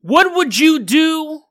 What 0.00 0.34
would 0.34 0.58
you 0.58 0.78
do 0.78 1.42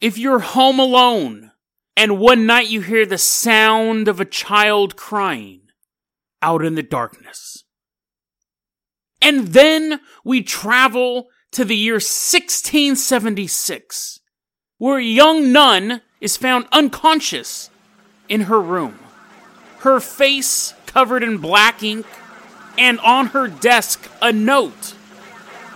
if 0.00 0.18
you're 0.18 0.38
home 0.38 0.78
alone 0.78 1.50
and 1.96 2.20
one 2.20 2.46
night 2.46 2.68
you 2.68 2.80
hear 2.80 3.04
the 3.04 3.18
sound 3.18 4.06
of 4.06 4.20
a 4.20 4.24
child 4.24 4.94
crying 4.94 5.62
out 6.40 6.64
in 6.64 6.76
the 6.76 6.82
darkness? 6.82 7.64
And 9.20 9.48
then 9.48 10.00
we 10.24 10.42
travel 10.42 11.26
to 11.52 11.64
the 11.64 11.76
year 11.76 11.94
1676, 11.94 14.20
where 14.78 14.98
a 14.98 15.02
young 15.02 15.50
nun 15.50 16.02
is 16.20 16.36
found 16.36 16.68
unconscious 16.70 17.70
in 18.28 18.42
her 18.42 18.60
room. 18.60 19.00
Her 19.78 19.98
face 19.98 20.72
covered 20.86 21.24
in 21.24 21.38
black 21.38 21.82
ink, 21.82 22.06
and 22.76 23.00
on 23.00 23.28
her 23.28 23.48
desk, 23.48 24.08
a 24.22 24.32
note 24.32 24.94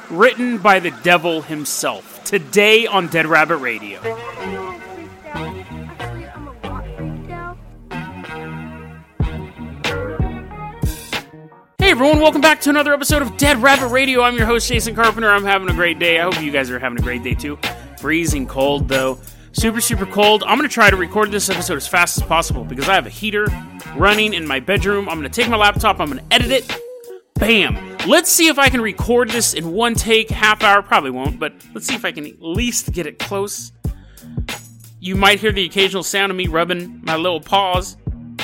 written 0.08 0.58
by 0.58 0.78
the 0.78 0.92
devil 1.02 1.42
himself. 1.42 2.11
Today 2.32 2.86
on 2.86 3.08
Dead 3.08 3.26
Rabbit 3.26 3.58
Radio. 3.58 4.00
Hey 11.76 11.90
everyone, 11.90 12.20
welcome 12.20 12.40
back 12.40 12.62
to 12.62 12.70
another 12.70 12.94
episode 12.94 13.20
of 13.20 13.36
Dead 13.36 13.58
Rabbit 13.58 13.88
Radio. 13.88 14.22
I'm 14.22 14.34
your 14.34 14.46
host, 14.46 14.66
Jason 14.66 14.94
Carpenter. 14.94 15.28
I'm 15.28 15.44
having 15.44 15.68
a 15.68 15.74
great 15.74 15.98
day. 15.98 16.20
I 16.20 16.22
hope 16.22 16.40
you 16.40 16.50
guys 16.50 16.70
are 16.70 16.78
having 16.78 16.98
a 16.98 17.02
great 17.02 17.22
day 17.22 17.34
too. 17.34 17.58
Freezing 17.98 18.46
cold 18.46 18.88
though. 18.88 19.18
Super, 19.52 19.82
super 19.82 20.06
cold. 20.06 20.42
I'm 20.44 20.56
going 20.56 20.66
to 20.66 20.72
try 20.72 20.88
to 20.88 20.96
record 20.96 21.30
this 21.30 21.50
episode 21.50 21.76
as 21.76 21.86
fast 21.86 22.16
as 22.16 22.26
possible 22.26 22.64
because 22.64 22.88
I 22.88 22.94
have 22.94 23.04
a 23.04 23.10
heater 23.10 23.46
running 23.94 24.32
in 24.32 24.46
my 24.46 24.58
bedroom. 24.58 25.06
I'm 25.10 25.20
going 25.20 25.30
to 25.30 25.40
take 25.40 25.50
my 25.50 25.58
laptop, 25.58 26.00
I'm 26.00 26.10
going 26.10 26.26
to 26.26 26.34
edit 26.34 26.50
it. 26.50 26.91
Bam! 27.34 27.96
Let's 28.06 28.30
see 28.30 28.48
if 28.48 28.58
I 28.58 28.68
can 28.68 28.80
record 28.80 29.30
this 29.30 29.54
in 29.54 29.72
one 29.72 29.94
take, 29.94 30.30
half 30.30 30.62
hour. 30.62 30.82
Probably 30.82 31.10
won't, 31.10 31.38
but 31.38 31.52
let's 31.74 31.86
see 31.86 31.94
if 31.94 32.04
I 32.04 32.12
can 32.12 32.26
at 32.26 32.40
least 32.40 32.92
get 32.92 33.06
it 33.06 33.18
close. 33.18 33.72
You 35.00 35.16
might 35.16 35.40
hear 35.40 35.50
the 35.50 35.64
occasional 35.64 36.02
sound 36.02 36.30
of 36.30 36.36
me 36.36 36.46
rubbing 36.46 37.00
my 37.02 37.16
little 37.16 37.40
paws 37.40 37.96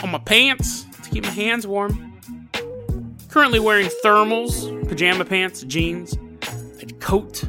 on 0.03 0.11
my 0.11 0.19
pants 0.19 0.85
to 1.03 1.11
keep 1.11 1.25
my 1.25 1.31
hands 1.31 1.67
warm. 1.67 2.21
Currently 3.29 3.61
wearing 3.61 3.89
thermals, 4.05 4.89
pajama 4.89 5.25
pants, 5.25 5.63
jeans, 5.63 6.17
a 6.81 6.87
coat, 6.95 7.45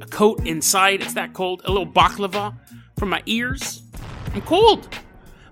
a 0.00 0.06
coat 0.06 0.44
inside. 0.46 1.02
It's 1.02 1.14
that 1.14 1.34
cold. 1.34 1.62
A 1.66 1.70
little 1.70 1.86
baklava 1.86 2.56
from 2.98 3.10
my 3.10 3.22
ears. 3.26 3.82
I'm 4.34 4.42
cold. 4.42 4.88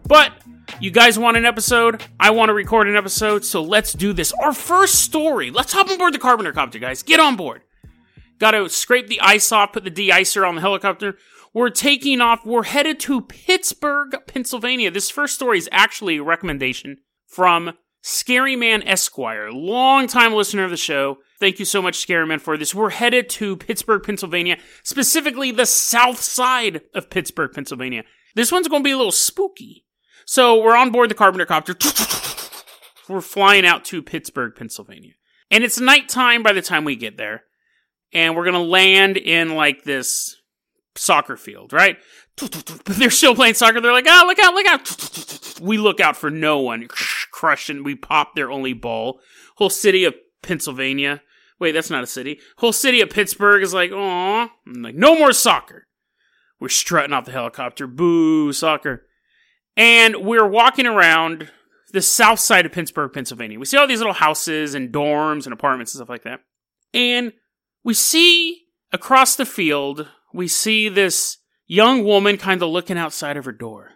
But 0.09 0.33
you 0.81 0.91
guys 0.91 1.19
want 1.19 1.37
an 1.37 1.47
episode? 1.47 2.05
I 2.19 2.31
want 2.31 2.49
to 2.51 2.55
record 2.55 2.89
an 2.89 2.97
episode, 2.97 3.45
so 3.45 3.63
let's 3.63 3.93
do 3.93 4.13
this. 4.13 4.33
Our 4.43 4.53
first 4.53 4.97
story. 4.97 5.51
Let's 5.51 5.73
hop 5.73 5.89
on 5.89 5.99
board 5.99 6.15
the 6.15 6.19
Carpenter 6.19 6.53
Copter, 6.53 6.79
guys. 6.79 7.03
Get 7.03 7.21
on 7.21 7.37
board. 7.37 7.63
Got 8.39 8.51
to 8.51 8.69
scrape 8.69 9.09
the 9.09 9.21
ice 9.21 9.51
off, 9.53 9.73
put 9.73 9.85
the 9.85 9.91
de-icer 9.91 10.47
on 10.47 10.57
the 10.57 10.61
helicopter. 10.61 11.17
We're 11.55 11.71
taking 11.71 12.21
off. 12.21 12.45
We're 12.45 12.65
headed 12.65 13.01
to 13.01 13.23
Pittsburgh, 13.23 14.15
Pennsylvania. 14.27 14.91
This 14.91 15.09
first 15.09 15.35
story 15.37 15.57
is 15.57 15.71
actually 15.73 16.19
a 16.19 16.23
recommendation 16.23 16.99
from 17.27 17.73
Scary 18.03 18.57
Man 18.57 18.83
Esquire, 18.83 19.51
longtime 19.51 20.35
listener 20.35 20.65
of 20.65 20.71
the 20.71 20.77
show. 20.77 21.17
Thank 21.41 21.59
you 21.59 21.65
so 21.65 21.81
much, 21.81 21.97
Scary 21.97 22.27
Man, 22.27 22.39
for 22.39 22.59
this. 22.59 22.75
We're 22.75 22.91
headed 22.91 23.31
to 23.31 23.57
Pittsburgh, 23.57 24.03
Pennsylvania, 24.03 24.59
specifically 24.83 25.51
the 25.51 25.65
south 25.65 26.21
side 26.21 26.83
of 26.95 27.09
Pittsburgh, 27.09 27.53
Pennsylvania. 27.55 28.05
This 28.35 28.53
one's 28.53 28.69
going 28.69 28.83
to 28.83 28.87
be 28.87 28.93
a 28.93 28.97
little 28.99 29.11
spooky. 29.11 29.86
So 30.27 30.61
we're 30.61 30.77
on 30.77 30.91
board 30.91 31.09
the 31.09 31.15
Carpenter 31.15 31.47
Copter. 31.47 31.75
We're 33.09 33.21
flying 33.21 33.65
out 33.65 33.85
to 33.87 34.03
Pittsburgh, 34.03 34.55
Pennsylvania. 34.57 35.13
And 35.53 35.63
it's 35.63 35.79
nighttime 35.79 36.43
by 36.43 36.53
the 36.53 36.63
time 36.63 36.85
we 36.85 36.97
get 36.97 37.17
there. 37.17 37.45
And 38.13 38.35
we're 38.35 38.45
going 38.45 38.55
to 38.55 38.61
land 38.61 39.17
in 39.17 39.55
like 39.55 39.85
this 39.85 40.35
soccer 40.97 41.37
field, 41.37 41.73
right? 41.73 41.99
They're 42.85 43.11
still 43.11 43.37
playing 43.37 43.55
soccer. 43.55 43.81
They're 43.81 43.93
like, 43.93 44.07
oh, 44.09 44.25
look 44.27 44.41
out, 44.41 44.55
look 44.55 44.67
out. 44.67 45.61
We 45.61 45.79
look 45.79 46.01
out 46.01 46.17
for 46.17 46.31
no 46.31 46.59
one. 46.59 46.89
Crushing. 47.31 47.85
We 47.85 47.95
pop 47.95 48.35
their 48.35 48.51
only 48.51 48.73
ball. 48.73 49.21
Whole 49.57 49.71
city 49.71 50.05
of 50.05 50.15
Pennsylvania. 50.43 51.23
Wait, 51.61 51.73
that's 51.73 51.91
not 51.91 52.03
a 52.03 52.09
city. 52.09 52.41
Whole 52.59 52.73
city 52.73 53.01
of 53.01 53.11
Pittsburgh 53.11 53.63
is 53.63 53.73
like, 53.73 53.93
oh, 53.93 54.49
like, 54.67 54.97
no 54.97 55.17
more 55.17 55.33
soccer. 55.33 55.87
We're 56.59 56.69
strutting 56.69 57.13
off 57.13 57.27
the 57.27 57.33
helicopter. 57.33 57.87
Boo, 57.87 58.53
soccer. 58.53 59.07
And 59.77 60.17
we're 60.25 60.47
walking 60.47 60.87
around 60.87 61.51
the 61.93 62.03
south 62.03 62.41
side 62.41 62.67
of 62.67 62.73
Pittsburgh, 62.73 63.13
Pennsylvania. 63.13 63.59
We 63.59 63.67
see 63.67 63.77
all 63.77 63.87
these 63.87 63.99
little 63.99 64.13
houses 64.13 64.75
and 64.75 64.93
dorms 64.93 65.45
and 65.45 65.53
apartments 65.53 65.95
and 65.95 65.99
stuff 65.99 66.09
like 66.09 66.25
that. 66.25 66.41
And 66.95 67.33
we 67.85 67.95
see 67.95 68.63
across 68.93 69.37
the 69.37 69.47
field, 69.47 70.09
we 70.33 70.49
see 70.49 70.89
this 70.89 71.39
young 71.67 72.05
woman 72.05 72.37
kind 72.37 72.63
of 72.63 72.71
looking 72.71 72.99
outside 72.99 73.37
of 73.37 73.45
her 73.45 73.53
door. 73.53 73.93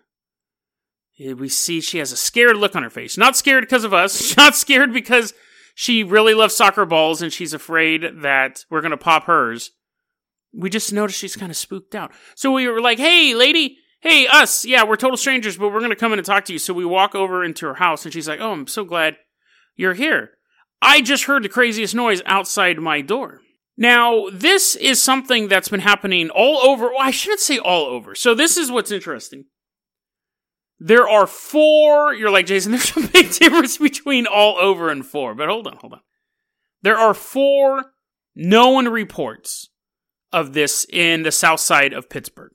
We 1.19 1.49
see 1.49 1.81
she 1.81 1.99
has 1.99 2.13
a 2.13 2.17
scared 2.17 2.57
look 2.57 2.75
on 2.75 2.83
her 2.83 2.91
face. 2.91 3.19
Not 3.19 3.37
scared 3.37 3.63
because 3.63 3.85
of 3.85 3.93
us, 3.93 4.37
not 4.37 4.57
scared 4.57 4.93
because 4.93 5.35
she 5.75 6.03
really 6.03 6.35
loves 6.35 6.57
soccer 6.57 6.87
balls 6.87 7.23
and 7.23 7.33
she's 7.33 7.53
afraid 7.53 8.05
that 8.23 8.65
we're 8.71 8.81
going 8.81 8.91
to 8.91 8.97
pop 8.97 9.25
hers. 9.25 9.71
We 10.53 10.71
just 10.71 10.93
notice 10.93 11.17
she's 11.17 11.37
kind 11.37 11.51
of 11.51 11.57
spooked 11.57 11.95
out. 11.95 12.13
So 12.35 12.53
we 12.53 12.67
were 12.69 12.81
like, 12.81 12.99
hey, 12.99 13.35
lady, 13.35 13.79
hey, 14.01 14.27
us, 14.27 14.65
yeah, 14.65 14.85
we're 14.85 14.97
total 14.97 15.17
strangers, 15.17 15.57
but 15.57 15.69
we're 15.69 15.81
going 15.81 15.91
to 15.91 15.97
come 15.97 16.13
in 16.13 16.19
and 16.19 16.27
talk 16.27 16.45
to 16.47 16.53
you. 16.53 16.59
So 16.59 16.75
we 16.75 16.85
walk 16.85 17.15
over 17.15 17.45
into 17.45 17.67
her 17.67 17.75
house 17.75 18.05
and 18.05 18.13
she's 18.13 18.29
like, 18.29 18.41
oh, 18.41 18.53
I'm 18.53 18.67
so 18.67 18.85
glad 18.85 19.17
you're 19.77 19.95
here. 19.95 20.33
I 20.83 21.03
just 21.03 21.25
heard 21.25 21.43
the 21.43 21.49
craziest 21.49 21.95
noise 21.95 22.23
outside 22.25 22.79
my 22.79 23.03
door. 23.03 23.41
Now, 23.77 24.29
this 24.33 24.77
is 24.77 25.03
something 25.03 25.49
that's 25.49 25.69
been 25.69 25.81
happening 25.81 26.31
all 26.31 26.59
over. 26.59 26.89
Well, 26.89 27.01
I 27.01 27.11
shouldn't 27.11 27.41
say 27.41 27.59
all 27.59 27.87
over. 27.87 28.15
So, 28.15 28.35
this 28.35 28.57
is 28.57 28.71
what's 28.71 28.91
interesting. 28.91 29.45
There 30.79 31.09
are 31.09 31.27
four. 31.27 32.15
You're 32.15 32.31
like, 32.31 32.47
Jason, 32.47 32.73
there's 32.73 32.97
a 32.97 33.09
big 33.09 33.33
difference 33.33 33.79
between 33.79 34.27
all 34.27 34.59
over 34.59 34.91
and 34.91 35.05
four. 35.05 35.35
But 35.35 35.49
hold 35.49 35.67
on, 35.67 35.77
hold 35.77 35.95
on. 35.95 36.01
There 36.83 36.99
are 36.99 37.15
four 37.15 37.93
known 38.35 38.89
reports 38.89 39.71
of 40.33 40.53
this 40.53 40.87
in 40.91 41.23
the 41.23 41.33
south 41.33 41.61
side 41.61 41.93
of 41.93 42.09
Pittsburgh. 42.09 42.53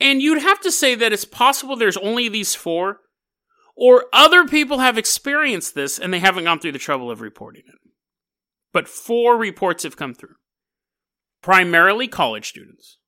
And 0.00 0.20
you'd 0.20 0.42
have 0.42 0.60
to 0.60 0.72
say 0.72 0.94
that 0.94 1.12
it's 1.12 1.24
possible 1.24 1.76
there's 1.76 1.96
only 1.96 2.28
these 2.28 2.54
four, 2.54 3.00
or 3.76 4.06
other 4.12 4.46
people 4.46 4.78
have 4.78 4.98
experienced 4.98 5.74
this 5.74 5.98
and 5.98 6.12
they 6.12 6.18
haven't 6.18 6.44
gone 6.44 6.58
through 6.58 6.72
the 6.72 6.78
trouble 6.78 7.10
of 7.10 7.20
reporting 7.20 7.62
it 7.66 7.84
but 8.74 8.88
four 8.88 9.38
reports 9.38 9.84
have 9.84 9.96
come 9.96 10.12
through. 10.12 10.34
Primarily 11.40 12.08
college 12.08 12.48
students, 12.48 12.98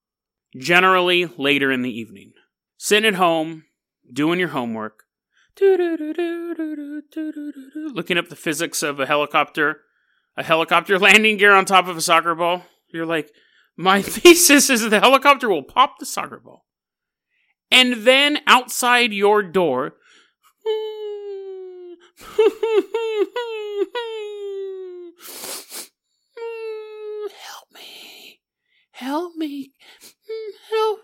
generally 0.56 1.26
later 1.36 1.72
in 1.72 1.82
the 1.82 1.90
evening, 1.90 2.32
sitting 2.78 3.08
at 3.08 3.16
home, 3.16 3.64
doing 4.10 4.38
your 4.38 4.50
homework, 4.50 5.02
looking 5.60 5.80
up 8.16 8.28
the 8.28 8.36
physics 8.36 8.82
of 8.82 9.00
a 9.00 9.06
helicopter, 9.06 9.80
a 10.36 10.44
helicopter 10.44 10.98
landing 10.98 11.36
gear 11.36 11.52
on 11.52 11.64
top 11.64 11.88
of 11.88 11.96
a 11.96 12.00
soccer 12.00 12.34
ball. 12.34 12.62
You're 12.92 13.06
like, 13.06 13.32
my 13.76 14.02
thesis 14.02 14.70
is 14.70 14.88
the 14.88 15.00
helicopter 15.00 15.48
will 15.48 15.64
pop 15.64 15.98
the 15.98 16.06
soccer 16.06 16.38
ball. 16.38 16.65
And 17.70 18.04
then 18.04 18.38
outside 18.46 19.12
your 19.12 19.42
door, 19.42 19.94
help 27.32 27.68
me, 27.74 28.40
help, 28.92 29.36
me, 29.36 29.72
help, 30.70 31.00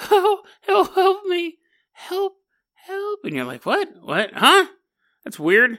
help, 0.00 0.40
help, 0.62 0.94
help 0.94 1.24
me, 1.26 1.58
help, 1.92 2.34
help. 2.74 3.20
And 3.24 3.34
you're 3.34 3.44
like, 3.44 3.64
what? 3.64 3.88
What? 4.02 4.30
Huh? 4.34 4.66
That's 5.24 5.38
weird. 5.38 5.78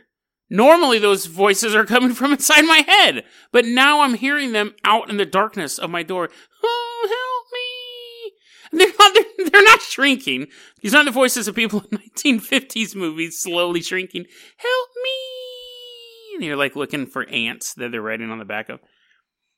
Normally 0.49 0.99
those 0.99 1.25
voices 1.25 1.73
are 1.73 1.85
coming 1.85 2.13
from 2.13 2.31
inside 2.31 2.63
my 2.63 2.83
head, 2.87 3.23
but 3.51 3.65
now 3.65 4.01
I'm 4.01 4.13
hearing 4.15 4.51
them 4.51 4.75
out 4.83 5.09
in 5.09 5.17
the 5.17 5.25
darkness 5.25 5.79
of 5.79 5.89
my 5.89 6.03
door. 6.03 6.29
Oh, 6.63 7.07
help 7.09 7.45
me. 7.53 8.79
They're 8.79 8.93
not, 8.99 9.25
they're, 9.55 9.63
not 9.63 9.81
shrinking. 9.81 10.47
These 10.81 10.93
aren't 10.93 11.05
the 11.05 11.11
voices 11.11 11.47
of 11.47 11.55
people 11.55 11.83
in 11.91 11.97
1950s 12.15 12.95
movies 12.95 13.39
slowly 13.41 13.81
shrinking. 13.81 14.25
Help 14.57 14.89
me. 15.03 16.35
And 16.35 16.43
you're 16.43 16.55
like 16.55 16.75
looking 16.75 17.05
for 17.05 17.27
ants 17.29 17.73
that 17.75 17.91
they're 17.91 18.01
writing 18.01 18.29
on 18.29 18.39
the 18.39 18.45
back 18.45 18.69
of. 18.69 18.79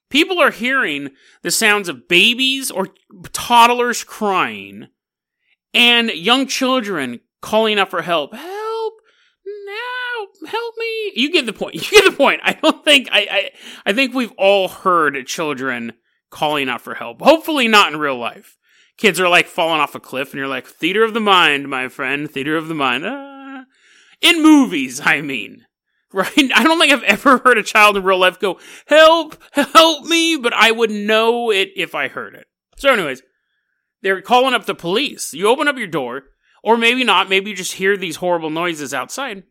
People 0.09 0.39
are 0.39 0.51
hearing 0.51 1.09
the 1.41 1.51
sounds 1.51 1.89
of 1.89 2.07
babies 2.07 2.71
or 2.71 2.87
toddlers 3.33 4.03
crying 4.03 4.87
and 5.73 6.09
young 6.11 6.47
children 6.47 7.19
calling 7.41 7.77
out 7.77 7.89
for 7.89 8.01
help. 8.01 8.33
Help! 8.33 8.93
Now, 9.65 10.07
Help 10.45 10.75
me! 10.77 11.11
You 11.15 11.31
get 11.31 11.45
the 11.45 11.53
point. 11.53 11.75
You 11.91 12.01
get 12.01 12.09
the 12.09 12.15
point. 12.15 12.41
I 12.43 12.53
don't 12.53 12.83
think 12.83 13.09
I, 13.11 13.27
I 13.31 13.51
I 13.87 13.93
think 13.93 14.13
we've 14.13 14.33
all 14.37 14.67
heard 14.67 15.25
children 15.25 15.93
calling 16.29 16.69
out 16.69 16.81
for 16.81 16.93
help. 16.93 17.21
Hopefully 17.21 17.67
not 17.67 17.93
in 17.93 17.99
real 17.99 18.17
life. 18.17 18.56
Kids 18.97 19.19
are 19.19 19.29
like 19.29 19.47
falling 19.47 19.79
off 19.79 19.95
a 19.95 19.99
cliff 19.99 20.31
and 20.31 20.39
you're 20.39 20.47
like, 20.47 20.67
theater 20.67 21.03
of 21.03 21.13
the 21.13 21.19
mind, 21.19 21.69
my 21.69 21.87
friend, 21.87 22.29
theater 22.29 22.57
of 22.57 22.67
the 22.67 22.75
mind. 22.75 23.03
Ah. 23.05 23.65
In 24.21 24.41
movies, 24.41 25.01
I 25.03 25.21
mean. 25.21 25.65
right? 26.13 26.31
I 26.55 26.63
don't 26.63 26.79
think 26.79 26.91
I've 26.91 27.03
ever 27.03 27.37
heard 27.39 27.57
a 27.57 27.63
child 27.63 27.97
in 27.97 28.03
real 28.03 28.17
life 28.17 28.39
go, 28.39 28.59
help, 28.87 29.41
help 29.51 30.05
me, 30.05 30.35
but 30.37 30.53
I 30.53 30.71
would 30.71 30.91
know 30.91 31.51
it 31.51 31.69
if 31.75 31.93
I 31.93 32.07
heard 32.07 32.35
it. 32.35 32.47
So, 32.77 32.91
anyways, 32.91 33.21
they're 34.01 34.21
calling 34.21 34.53
up 34.53 34.65
the 34.65 34.75
police. 34.75 35.33
You 35.33 35.47
open 35.47 35.67
up 35.67 35.77
your 35.77 35.87
door, 35.87 36.23
or 36.63 36.77
maybe 36.77 37.03
not, 37.03 37.29
maybe 37.29 37.51
you 37.51 37.55
just 37.55 37.73
hear 37.73 37.97
these 37.97 38.17
horrible 38.17 38.49
noises 38.49 38.93
outside. 38.93 39.43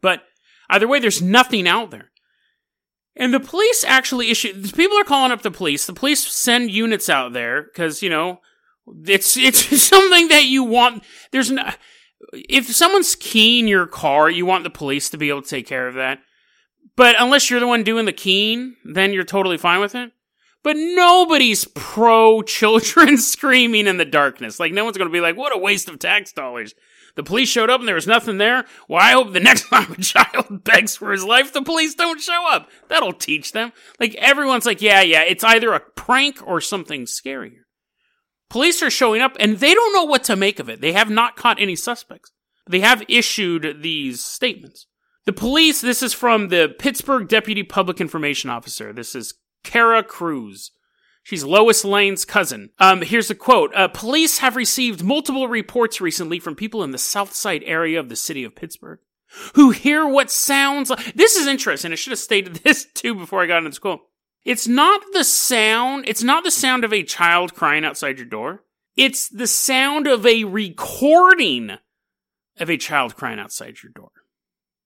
But 0.00 0.22
either 0.70 0.88
way, 0.88 1.00
there's 1.00 1.22
nothing 1.22 1.66
out 1.66 1.90
there. 1.90 2.10
And 3.18 3.34
the 3.34 3.40
police 3.40 3.84
actually 3.84 4.30
issue, 4.30 4.62
people 4.72 4.96
are 4.96 5.04
calling 5.04 5.32
up 5.32 5.42
the 5.42 5.50
police. 5.50 5.86
The 5.86 5.92
police 5.92 6.26
send 6.26 6.70
units 6.70 7.10
out 7.10 7.32
there 7.32 7.64
because, 7.64 8.00
you 8.00 8.08
know, 8.08 8.40
it's, 9.04 9.36
it's 9.36 9.82
something 9.82 10.28
that 10.28 10.44
you 10.44 10.62
want. 10.62 11.02
There's 11.32 11.50
no, 11.50 11.68
if 12.32 12.68
someone's 12.68 13.16
keying 13.16 13.66
your 13.66 13.86
car, 13.86 14.30
you 14.30 14.46
want 14.46 14.64
the 14.64 14.70
police 14.70 15.10
to 15.10 15.18
be 15.18 15.28
able 15.30 15.42
to 15.42 15.48
take 15.48 15.66
care 15.66 15.88
of 15.88 15.94
that. 15.94 16.20
But 16.96 17.16
unless 17.18 17.50
you're 17.50 17.60
the 17.60 17.66
one 17.66 17.82
doing 17.82 18.06
the 18.06 18.12
keying, 18.12 18.76
then 18.84 19.12
you're 19.12 19.24
totally 19.24 19.58
fine 19.58 19.80
with 19.80 19.94
it. 19.94 20.12
But 20.62 20.76
nobody's 20.76 21.64
pro 21.64 22.42
children 22.42 23.18
screaming 23.18 23.86
in 23.86 23.96
the 23.96 24.04
darkness. 24.04 24.60
Like, 24.60 24.72
no 24.72 24.84
one's 24.84 24.96
going 24.96 25.08
to 25.08 25.12
be 25.12 25.20
like, 25.20 25.36
what 25.36 25.54
a 25.54 25.58
waste 25.58 25.88
of 25.88 25.98
tax 25.98 26.32
dollars. 26.32 26.74
The 27.18 27.24
police 27.24 27.48
showed 27.48 27.68
up 27.68 27.80
and 27.80 27.88
there 27.88 27.96
was 27.96 28.06
nothing 28.06 28.38
there. 28.38 28.64
Well, 28.86 29.02
I 29.02 29.10
hope 29.10 29.32
the 29.32 29.40
next 29.40 29.68
time 29.70 29.90
a 29.90 29.96
child 29.96 30.62
begs 30.62 30.94
for 30.94 31.10
his 31.10 31.24
life, 31.24 31.52
the 31.52 31.62
police 31.62 31.96
don't 31.96 32.20
show 32.20 32.48
up. 32.48 32.70
That'll 32.86 33.12
teach 33.12 33.50
them. 33.50 33.72
Like, 33.98 34.14
everyone's 34.14 34.64
like, 34.64 34.80
yeah, 34.80 35.00
yeah, 35.00 35.22
it's 35.22 35.42
either 35.42 35.74
a 35.74 35.80
prank 35.80 36.40
or 36.46 36.60
something 36.60 37.06
scarier. 37.06 37.64
Police 38.48 38.84
are 38.84 38.90
showing 38.90 39.20
up 39.20 39.36
and 39.40 39.58
they 39.58 39.74
don't 39.74 39.92
know 39.92 40.04
what 40.04 40.22
to 40.24 40.36
make 40.36 40.60
of 40.60 40.68
it. 40.68 40.80
They 40.80 40.92
have 40.92 41.10
not 41.10 41.34
caught 41.34 41.60
any 41.60 41.74
suspects. 41.74 42.30
They 42.70 42.80
have 42.80 43.02
issued 43.08 43.82
these 43.82 44.22
statements. 44.22 44.86
The 45.26 45.32
police, 45.32 45.80
this 45.80 46.04
is 46.04 46.14
from 46.14 46.50
the 46.50 46.72
Pittsburgh 46.78 47.26
Deputy 47.26 47.64
Public 47.64 48.00
Information 48.00 48.48
Officer. 48.48 48.92
This 48.92 49.16
is 49.16 49.34
Kara 49.64 50.04
Cruz. 50.04 50.70
She's 51.28 51.44
Lois 51.44 51.84
Lane's 51.84 52.24
cousin. 52.24 52.70
Um, 52.78 53.02
here's 53.02 53.28
a 53.28 53.34
quote. 53.34 53.70
Uh, 53.74 53.88
police 53.88 54.38
have 54.38 54.56
received 54.56 55.04
multiple 55.04 55.46
reports 55.46 56.00
recently 56.00 56.38
from 56.38 56.54
people 56.54 56.82
in 56.82 56.90
the 56.90 56.96
south 56.96 57.34
side 57.34 57.62
area 57.66 58.00
of 58.00 58.08
the 58.08 58.16
city 58.16 58.44
of 58.44 58.56
Pittsburgh 58.56 58.98
who 59.54 59.68
hear 59.68 60.08
what 60.08 60.30
sounds 60.30 60.88
like. 60.88 61.12
This 61.12 61.36
is 61.36 61.46
interesting. 61.46 61.92
I 61.92 61.96
should 61.96 62.12
have 62.12 62.18
stated 62.18 62.54
this 62.64 62.86
too 62.94 63.14
before 63.14 63.42
I 63.42 63.46
got 63.46 63.58
into 63.58 63.72
school. 63.72 64.06
It's 64.46 64.66
not 64.66 65.02
the 65.12 65.22
sound, 65.22 66.08
it's 66.08 66.22
not 66.22 66.44
the 66.44 66.50
sound 66.50 66.82
of 66.82 66.94
a 66.94 67.02
child 67.02 67.54
crying 67.54 67.84
outside 67.84 68.16
your 68.16 68.26
door. 68.26 68.64
It's 68.96 69.28
the 69.28 69.46
sound 69.46 70.06
of 70.06 70.24
a 70.24 70.44
recording 70.44 71.72
of 72.58 72.70
a 72.70 72.78
child 72.78 73.16
crying 73.16 73.38
outside 73.38 73.82
your 73.82 73.92
door. 73.92 74.12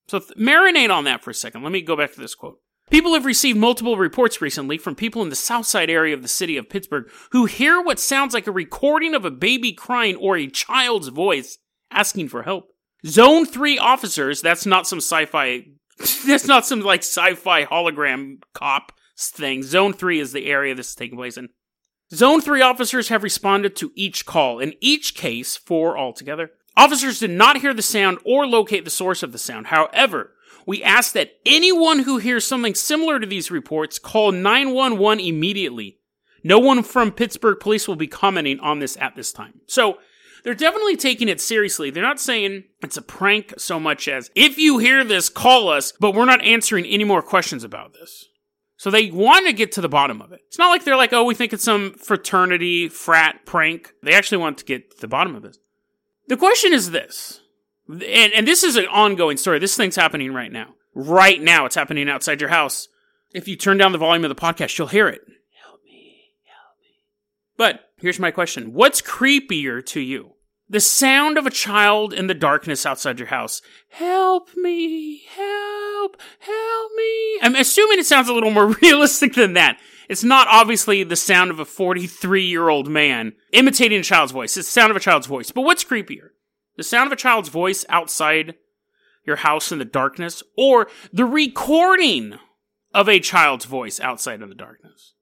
So 0.08 0.18
th- 0.18 0.36
marinate 0.36 0.90
on 0.90 1.04
that 1.04 1.22
for 1.22 1.30
a 1.30 1.34
second. 1.34 1.62
Let 1.62 1.70
me 1.70 1.82
go 1.82 1.94
back 1.94 2.14
to 2.14 2.20
this 2.20 2.34
quote. 2.34 2.58
People 2.92 3.14
have 3.14 3.24
received 3.24 3.58
multiple 3.58 3.96
reports 3.96 4.42
recently 4.42 4.76
from 4.76 4.94
people 4.94 5.22
in 5.22 5.30
the 5.30 5.34
south 5.34 5.64
side 5.64 5.88
area 5.88 6.12
of 6.12 6.20
the 6.20 6.28
city 6.28 6.58
of 6.58 6.68
Pittsburgh 6.68 7.10
who 7.30 7.46
hear 7.46 7.80
what 7.80 7.98
sounds 7.98 8.34
like 8.34 8.46
a 8.46 8.52
recording 8.52 9.14
of 9.14 9.24
a 9.24 9.30
baby 9.30 9.72
crying 9.72 10.14
or 10.16 10.36
a 10.36 10.46
child's 10.46 11.08
voice 11.08 11.56
asking 11.90 12.28
for 12.28 12.42
help. 12.42 12.68
Zone 13.06 13.46
3 13.46 13.78
officers, 13.78 14.42
that's 14.42 14.66
not 14.66 14.86
some 14.86 14.98
sci-fi 14.98 15.68
that's 16.26 16.46
not 16.46 16.66
some 16.66 16.80
like 16.80 17.00
sci-fi 17.00 17.64
hologram 17.64 18.42
cop 18.52 18.92
thing. 19.18 19.62
Zone 19.62 19.94
3 19.94 20.20
is 20.20 20.34
the 20.34 20.50
area 20.50 20.74
this 20.74 20.90
is 20.90 20.94
taking 20.94 21.16
place 21.16 21.38
in. 21.38 21.48
Zone 22.12 22.42
3 22.42 22.60
officers 22.60 23.08
have 23.08 23.22
responded 23.22 23.74
to 23.76 23.90
each 23.94 24.26
call. 24.26 24.58
In 24.58 24.74
each 24.82 25.14
case, 25.14 25.56
four 25.56 25.96
altogether, 25.96 26.50
officers 26.76 27.20
did 27.20 27.30
not 27.30 27.62
hear 27.62 27.72
the 27.72 27.80
sound 27.80 28.18
or 28.26 28.46
locate 28.46 28.84
the 28.84 28.90
source 28.90 29.22
of 29.22 29.32
the 29.32 29.38
sound. 29.38 29.68
However, 29.68 30.32
we 30.66 30.82
ask 30.82 31.12
that 31.12 31.32
anyone 31.44 32.00
who 32.00 32.18
hears 32.18 32.46
something 32.46 32.74
similar 32.74 33.18
to 33.18 33.26
these 33.26 33.50
reports 33.50 33.98
call 33.98 34.32
911 34.32 35.20
immediately. 35.24 35.98
No 36.44 36.58
one 36.58 36.82
from 36.82 37.12
Pittsburgh 37.12 37.58
police 37.60 37.86
will 37.86 37.96
be 37.96 38.06
commenting 38.06 38.58
on 38.60 38.78
this 38.78 38.96
at 39.00 39.14
this 39.16 39.32
time. 39.32 39.60
So, 39.66 39.98
they're 40.42 40.54
definitely 40.54 40.96
taking 40.96 41.28
it 41.28 41.40
seriously. 41.40 41.90
They're 41.90 42.02
not 42.02 42.18
saying 42.18 42.64
it's 42.82 42.96
a 42.96 43.02
prank 43.02 43.54
so 43.58 43.78
much 43.78 44.08
as, 44.08 44.30
if 44.34 44.58
you 44.58 44.78
hear 44.78 45.04
this, 45.04 45.28
call 45.28 45.68
us, 45.68 45.92
but 46.00 46.14
we're 46.14 46.24
not 46.24 46.44
answering 46.44 46.84
any 46.86 47.04
more 47.04 47.22
questions 47.22 47.62
about 47.62 47.92
this. 47.92 48.26
So 48.76 48.90
they 48.90 49.12
want 49.12 49.46
to 49.46 49.52
get 49.52 49.70
to 49.72 49.80
the 49.80 49.88
bottom 49.88 50.20
of 50.20 50.32
it. 50.32 50.40
It's 50.48 50.58
not 50.58 50.70
like 50.70 50.82
they're 50.82 50.96
like, 50.96 51.12
oh, 51.12 51.22
we 51.22 51.36
think 51.36 51.52
it's 51.52 51.62
some 51.62 51.92
fraternity 51.92 52.88
frat 52.88 53.46
prank. 53.46 53.92
They 54.02 54.12
actually 54.12 54.38
want 54.38 54.58
to 54.58 54.64
get 54.64 54.90
to 54.90 55.00
the 55.00 55.06
bottom 55.06 55.36
of 55.36 55.42
this. 55.42 55.58
The 56.26 56.36
question 56.36 56.72
is 56.72 56.90
this, 56.90 57.41
and, 57.88 58.02
and 58.02 58.46
this 58.46 58.62
is 58.62 58.76
an 58.76 58.86
ongoing 58.86 59.36
story. 59.36 59.58
This 59.58 59.76
thing's 59.76 59.96
happening 59.96 60.32
right 60.32 60.52
now. 60.52 60.74
Right 60.94 61.40
now, 61.40 61.64
it's 61.64 61.74
happening 61.74 62.08
outside 62.08 62.40
your 62.40 62.50
house. 62.50 62.88
If 63.34 63.48
you 63.48 63.56
turn 63.56 63.78
down 63.78 63.92
the 63.92 63.98
volume 63.98 64.24
of 64.24 64.28
the 64.28 64.34
podcast, 64.34 64.76
you'll 64.78 64.88
hear 64.88 65.08
it. 65.08 65.22
Help 65.64 65.80
me, 65.84 66.32
help 66.44 66.76
me. 66.80 67.04
But 67.56 67.80
here's 67.98 68.18
my 68.18 68.30
question 68.30 68.74
What's 68.74 69.00
creepier 69.00 69.84
to 69.86 70.00
you? 70.00 70.32
The 70.68 70.80
sound 70.80 71.36
of 71.36 71.46
a 71.46 71.50
child 71.50 72.14
in 72.14 72.28
the 72.28 72.34
darkness 72.34 72.86
outside 72.86 73.18
your 73.18 73.28
house. 73.28 73.60
Help 73.90 74.54
me, 74.56 75.22
help, 75.34 76.16
help 76.38 76.92
me. 76.96 77.38
I'm 77.42 77.56
assuming 77.56 77.98
it 77.98 78.06
sounds 78.06 78.28
a 78.28 78.34
little 78.34 78.50
more 78.50 78.68
realistic 78.82 79.34
than 79.34 79.54
that. 79.54 79.78
It's 80.08 80.24
not 80.24 80.46
obviously 80.48 81.04
the 81.04 81.16
sound 81.16 81.50
of 81.50 81.58
a 81.58 81.64
43 81.64 82.44
year 82.44 82.68
old 82.68 82.88
man 82.88 83.32
imitating 83.52 84.00
a 84.00 84.02
child's 84.02 84.32
voice. 84.32 84.56
It's 84.56 84.68
the 84.68 84.72
sound 84.72 84.90
of 84.90 84.96
a 84.96 85.00
child's 85.00 85.26
voice. 85.26 85.50
But 85.50 85.62
what's 85.62 85.84
creepier? 85.84 86.30
The 86.76 86.82
sound 86.82 87.08
of 87.08 87.12
a 87.12 87.20
child's 87.20 87.48
voice 87.48 87.84
outside 87.88 88.54
your 89.24 89.36
house 89.36 89.70
in 89.70 89.78
the 89.78 89.84
darkness 89.84 90.42
or 90.56 90.88
the 91.12 91.24
recording 91.24 92.38
of 92.94 93.08
a 93.08 93.20
child's 93.20 93.64
voice 93.64 94.00
outside 94.00 94.42
in 94.42 94.48
the 94.48 94.54
darkness? 94.54 95.14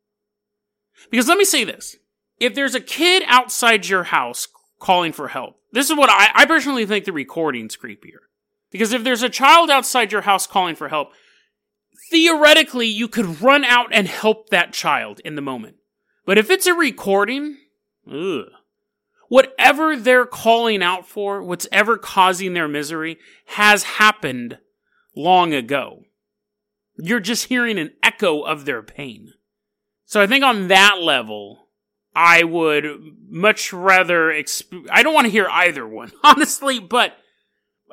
Because 1.11 1.29
let 1.29 1.39
me 1.39 1.45
say 1.45 1.65
this. 1.65 1.97
If 2.39 2.55
there's 2.55 2.75
a 2.75 2.81
kid 2.81 3.23
outside 3.27 3.89
your 3.89 4.05
house 4.05 4.49
calling 4.81 5.13
for 5.13 5.29
help. 5.29 5.57
This 5.73 5.91
is 5.91 5.97
what 5.97 6.11
I, 6.11 6.31
I 6.35 6.47
personally 6.47 6.87
think 6.87 7.05
the 7.05 7.13
recording's 7.13 7.77
creepier. 7.77 8.25
Because 8.73 8.93
if 8.93 9.05
there's 9.05 9.23
a 9.23 9.29
child 9.29 9.71
outside 9.71 10.11
your 10.11 10.23
house 10.23 10.47
calling 10.47 10.75
for 10.75 10.89
help, 10.89 11.13
theoretically 12.11 12.87
you 12.87 13.07
could 13.07 13.41
run 13.41 13.65
out 13.65 13.89
and 13.93 14.09
help 14.09 14.49
that 14.49 14.73
child 14.73 15.21
in 15.25 15.37
the 15.37 15.43
moment. 15.43 15.77
But 16.25 16.39
if 16.39 16.51
it's 16.51 16.67
a 16.67 16.75
recording, 16.75 17.59
ugh, 18.11 18.47
whatever 19.31 19.97
they're 19.97 20.27
calling 20.27 20.83
out 20.83 21.07
for, 21.07 21.41
whatever 21.41 21.97
causing 21.97 22.53
their 22.53 22.67
misery, 22.67 23.17
has 23.47 23.85
happened 23.85 24.59
long 25.17 25.55
ago. 25.55 26.03
You're 26.99 27.21
just 27.21 27.47
hearing 27.47 27.79
an 27.79 27.93
echo 28.03 28.43
of 28.43 28.65
their 28.65 28.83
pain. 28.83 29.33
So 30.05 30.21
I 30.21 30.27
think 30.27 30.43
on 30.45 30.67
that 30.69 30.99
level, 31.01 31.69
I 32.15 32.43
would 32.43 32.85
much 33.29 33.73
rather. 33.73 34.31
Exp- 34.31 34.89
I 34.91 35.05
don't 35.05 35.15
want 35.15 35.27
to 35.27 35.31
hear 35.31 35.47
either 35.49 35.87
one, 35.87 36.11
honestly, 36.25 36.81
but 36.81 37.17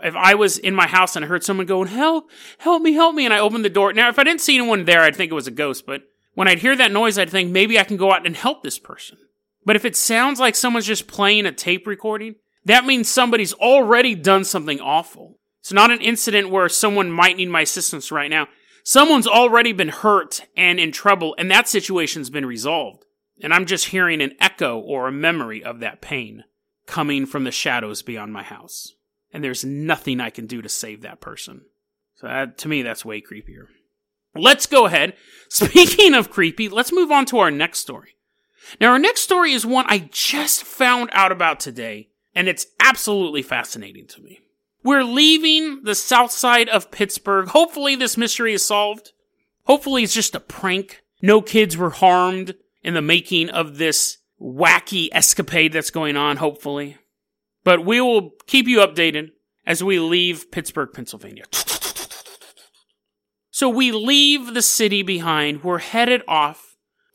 if 0.04 0.16
I 0.16 0.34
was 0.34 0.58
in 0.58 0.74
my 0.74 0.88
house 0.88 1.16
and 1.16 1.24
I 1.24 1.28
heard 1.28 1.44
someone 1.44 1.68
going, 1.68 1.88
help, 1.88 2.32
help 2.58 2.82
me, 2.82 2.94
help 2.94 3.14
me, 3.14 3.26
and 3.26 3.34
I 3.34 3.40
opened 3.40 3.64
the 3.64 3.70
door. 3.70 3.94
Now, 3.94 4.10
if 4.10 4.18
I 4.18 4.24
didn't 4.24 4.42
see 4.42 4.56
anyone 4.58 4.86
there, 4.86 5.02
I'd 5.02 5.16
think 5.16 5.32
it 5.32 5.36
was 5.36 5.48
a 5.48 5.52
ghost, 5.52 5.86
but 5.86 6.02
when 6.34 6.48
I'd 6.48 6.60
hear 6.60 6.76
that 6.76 6.92
noise, 6.92 7.20
I'd 7.20 7.30
think 7.30 7.52
maybe 7.52 7.80
I 7.80 7.84
can 7.84 7.98
go 7.98 8.12
out 8.12 8.26
and 8.26 8.36
help 8.36 8.64
this 8.64 8.80
person. 8.80 9.20
But 9.68 9.76
if 9.76 9.86
it 9.86 9.96
sounds 9.96 10.40
like 10.40 10.56
someone's 10.56 10.88
just 10.88 11.08
playing 11.08 11.46
a 11.46 11.52
tape 11.52 11.86
recording, 11.86 12.36
that 12.66 12.86
means 12.86 13.08
somebody's 13.08 13.54
already 13.54 14.16
done 14.16 14.44
something 14.44 14.80
awful. 14.80 15.38
It's 15.60 15.72
not 15.72 15.92
an 15.92 16.02
incident 16.02 16.50
where 16.50 16.68
someone 16.68 17.12
might 17.12 17.38
need 17.38 17.50
my 17.50 17.62
assistance 17.62 18.12
right 18.12 18.32
now. 18.32 18.48
Someone's 18.84 19.28
already 19.28 19.74
been 19.74 19.90
hurt 19.90 20.42
and 20.56 20.80
in 20.80 20.92
trouble, 20.92 21.36
and 21.38 21.52
that 21.52 21.68
situation's 21.68 22.32
been 22.32 22.48
resolved 22.48 23.04
and 23.42 23.54
I'm 23.54 23.66
just 23.66 23.88
hearing 23.88 24.22
an 24.22 24.36
echo 24.40 24.80
or 24.80 25.08
a 25.08 25.12
memory 25.12 25.64
of 25.64 25.80
that 25.80 26.02
pain 26.02 26.44
coming 26.86 27.26
from 27.26 27.44
the 27.44 27.52
shadows 27.52 28.02
beyond 28.02 28.34
my 28.34 28.44
house. 28.44 28.94
And 29.32 29.44
there's 29.44 29.66
nothing 29.66 30.20
I 30.20 30.30
can 30.30 30.48
do 30.48 30.62
to 30.62 30.70
save 30.70 31.02
that 31.02 31.22
person. 31.22 31.62
So 32.16 32.28
that, 32.28 32.58
to 32.60 32.68
me, 32.68 32.82
that's 32.82 33.06
way 33.06 33.22
creepier. 33.22 33.66
Let's 34.36 34.66
go 34.66 34.86
ahead. 34.86 35.14
Speaking 35.50 36.14
of 36.14 36.32
creepy, 36.32 36.70
let's 36.70 36.92
move 36.92 37.12
on 37.12 37.26
to 37.28 37.40
our 37.40 37.52
next 37.52 37.80
story. 37.80 38.16
Now, 38.80 38.92
our 38.92 39.00
next 39.00 39.22
story 39.22 39.54
is 39.54 39.66
one 39.66 39.86
I 39.88 40.10
just 40.12 40.64
found 40.64 41.10
out 41.14 41.32
about 41.32 41.60
today, 41.60 42.10
and 42.36 42.48
it's 42.48 42.68
absolutely 42.80 43.42
fascinating 43.42 44.08
to 44.08 44.22
me. 44.22 44.40
We're 44.84 45.04
leaving 45.04 45.84
the 45.84 45.96
south 45.96 46.32
side 46.32 46.70
of 46.70 46.92
Pittsburgh. 46.92 47.48
Hopefully, 47.50 47.96
this 47.96 48.18
mystery 48.18 48.54
is 48.54 48.64
solved. 48.64 49.12
Hopefully, 49.64 50.04
it's 50.04 50.14
just 50.14 50.36
a 50.36 50.40
prank. 50.40 51.04
No 51.22 51.42
kids 51.42 51.76
were 51.76 51.90
harmed 51.90 52.56
in 52.84 52.94
the 52.94 53.02
making 53.02 53.50
of 53.50 53.78
this 53.78 54.18
wacky 54.42 55.10
escapade 55.12 55.74
that's 55.74 55.90
going 55.90 56.16
on, 56.16 56.38
hopefully. 56.38 56.98
But 57.64 57.84
we 57.86 58.00
will 58.00 58.32
keep 58.46 58.68
you 58.68 58.80
updated 58.80 59.32
as 59.66 59.84
we 59.84 60.00
leave 60.00 60.52
Pittsburgh, 60.52 60.90
Pennsylvania. 60.94 61.44
So 63.50 63.68
we 63.68 63.92
leave 63.92 64.54
the 64.54 64.62
city 64.62 65.02
behind. 65.02 65.64
We're 65.64 65.80
headed 65.80 66.22
off 66.28 66.67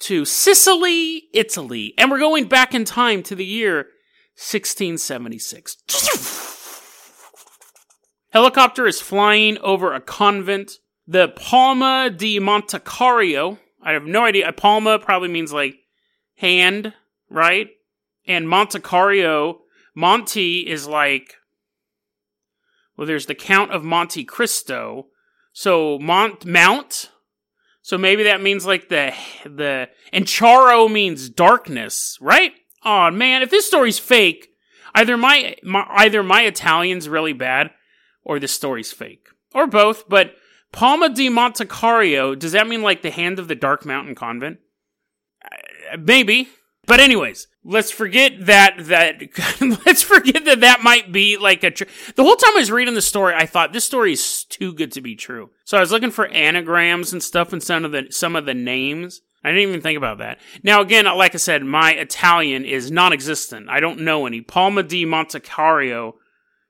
to 0.03 0.25
Sicily, 0.25 1.29
Italy, 1.33 1.95
and 1.97 2.11
we're 2.11 2.19
going 2.19 2.47
back 2.47 2.75
in 2.75 2.85
time 2.85 3.23
to 3.23 3.37
the 3.37 3.45
year 3.45 3.87
1676. 4.35 5.77
Helicopter 8.31 8.87
is 8.87 9.01
flying 9.01 9.59
over 9.59 9.95
a 9.95 10.01
convent. 10.01 10.79
The 11.07 11.29
Palma 11.29 12.11
di 12.11 12.41
Montechiaro. 12.41 13.59
I 13.83 13.93
have 13.93 14.05
no 14.05 14.25
idea. 14.25 14.53
Palma 14.53 14.99
probably 14.99 15.29
means 15.29 15.53
like 15.53 15.77
hand, 16.37 16.95
right? 17.29 17.69
And 18.27 18.47
Montechiaro, 18.47 19.59
Monte 19.95 20.61
is 20.61 20.89
like, 20.89 21.37
well, 22.97 23.07
there's 23.07 23.27
the 23.27 23.35
Count 23.35 23.71
of 23.71 23.85
Monte 23.85 24.25
Cristo. 24.25 25.07
So 25.53 25.99
Mont, 26.01 26.45
Mount. 26.45 27.11
So 27.83 27.99
maybe 27.99 28.23
that 28.25 28.41
means 28.41 28.65
like 28.65 28.89
the, 28.89 29.13
the, 29.45 29.89
and 30.13 30.25
Charo 30.25 30.91
means 30.91 31.29
darkness, 31.29 32.17
right? 32.21 32.53
Oh 32.85 33.11
man, 33.11 33.43
if 33.43 33.51
this 33.51 33.67
story's 33.67 33.99
fake, 33.99 34.49
either 34.95 35.17
my, 35.17 35.57
my 35.63 35.85
either 35.89 36.23
my 36.23 36.43
Italian's 36.43 37.09
really 37.09 37.33
bad 37.33 37.71
or 38.25 38.39
the 38.39 38.49
story's 38.49 38.93
fake. 38.93 39.27
Or 39.55 39.67
both, 39.67 40.09
but 40.09 40.35
Palma 40.73 41.11
di 41.11 41.29
Montechiaro, 41.29 42.39
does 42.39 42.53
that 42.53 42.67
mean 42.67 42.83
like 42.83 43.03
the 43.03 43.11
hand 43.11 43.39
of 43.39 43.49
the 43.49 43.55
Dark 43.55 43.85
Mountain 43.85 44.15
Convent? 44.15 44.59
Uh, 45.45 45.99
maybe. 45.99 46.49
But 46.87 47.01
anyways, 47.01 47.47
let's 47.65 47.91
forget 47.91 48.47
that 48.47 48.75
that 48.87 49.21
let's 49.87 50.03
forget 50.03 50.45
that 50.45 50.61
that 50.61 50.83
might 50.83 51.13
be 51.13 51.37
like 51.37 51.63
a 51.63 51.71
tr- 51.71 51.85
the 52.17 52.25
whole 52.25 52.37
time 52.37 52.57
I 52.57 52.61
was 52.61 52.73
reading 52.73 52.95
the 52.95 53.03
story 53.03 53.35
I 53.35 53.47
thought 53.47 53.73
this 53.73 53.85
story 53.85 54.13
is 54.13 54.45
too 54.45 54.73
good 54.73 54.93
to 54.93 55.01
be 55.01 55.15
true. 55.15 55.51
So 55.65 55.77
I 55.77 55.81
was 55.81 55.93
looking 55.93 56.11
for 56.11 56.27
anagrams 56.27 57.13
and 57.13 57.23
stuff 57.23 57.53
and 57.53 57.63
some 57.63 57.85
of 57.85 57.93
the 57.93 58.07
some 58.11 58.35
of 58.35 58.47
the 58.47 58.55
names. 58.55 59.21
I 59.45 59.51
didn't 59.51 59.69
even 59.69 59.81
think 59.81 59.97
about 59.97 60.19
that. 60.19 60.39
Now 60.63 60.81
again, 60.81 61.05
like 61.05 61.35
I 61.35 61.39
said, 61.39 61.65
my 61.65 61.93
Italian 61.93 62.65
is 62.65 62.91
non-existent. 62.91 63.69
I 63.69 63.81
don't 63.81 64.01
know 64.01 64.27
any. 64.27 64.41
Palma 64.41 64.83
di 64.83 65.05
Montechiaro 65.05 66.15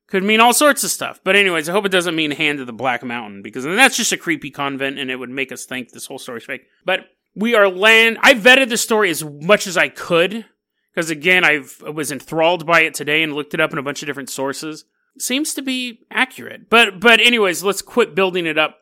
could 0.08 0.22
mean 0.22 0.40
all 0.40 0.52
sorts 0.52 0.84
of 0.84 0.90
stuff. 0.90 1.20
But 1.24 1.36
anyways, 1.36 1.68
I 1.68 1.72
hope 1.72 1.86
it 1.86 1.92
doesn't 1.92 2.14
mean 2.14 2.32
Hand 2.32 2.60
of 2.60 2.66
the 2.66 2.72
Black 2.72 3.02
Mountain 3.02 3.40
because 3.42 3.64
that's 3.64 3.96
just 3.96 4.12
a 4.12 4.18
creepy 4.18 4.50
convent 4.50 4.98
and 4.98 5.10
it 5.10 5.16
would 5.16 5.30
make 5.30 5.52
us 5.52 5.64
think 5.64 5.90
this 5.90 6.06
whole 6.06 6.18
story's 6.18 6.44
fake. 6.44 6.66
But 6.84 7.06
we 7.34 7.54
are 7.54 7.68
land. 7.68 8.18
I 8.22 8.34
vetted 8.34 8.68
the 8.68 8.76
story 8.76 9.10
as 9.10 9.24
much 9.24 9.66
as 9.66 9.76
I 9.76 9.88
could 9.88 10.44
because 10.94 11.10
again, 11.10 11.44
I've, 11.44 11.82
I 11.86 11.90
was 11.90 12.12
enthralled 12.12 12.66
by 12.66 12.82
it 12.82 12.94
today 12.94 13.22
and 13.22 13.34
looked 13.34 13.54
it 13.54 13.60
up 13.60 13.72
in 13.72 13.78
a 13.78 13.82
bunch 13.82 14.02
of 14.02 14.06
different 14.06 14.30
sources. 14.30 14.84
Seems 15.18 15.54
to 15.54 15.62
be 15.62 16.00
accurate. 16.10 16.68
But 16.70 17.00
but 17.00 17.20
anyways, 17.20 17.62
let's 17.62 17.82
quit 17.82 18.14
building 18.14 18.46
it 18.46 18.58
up. 18.58 18.78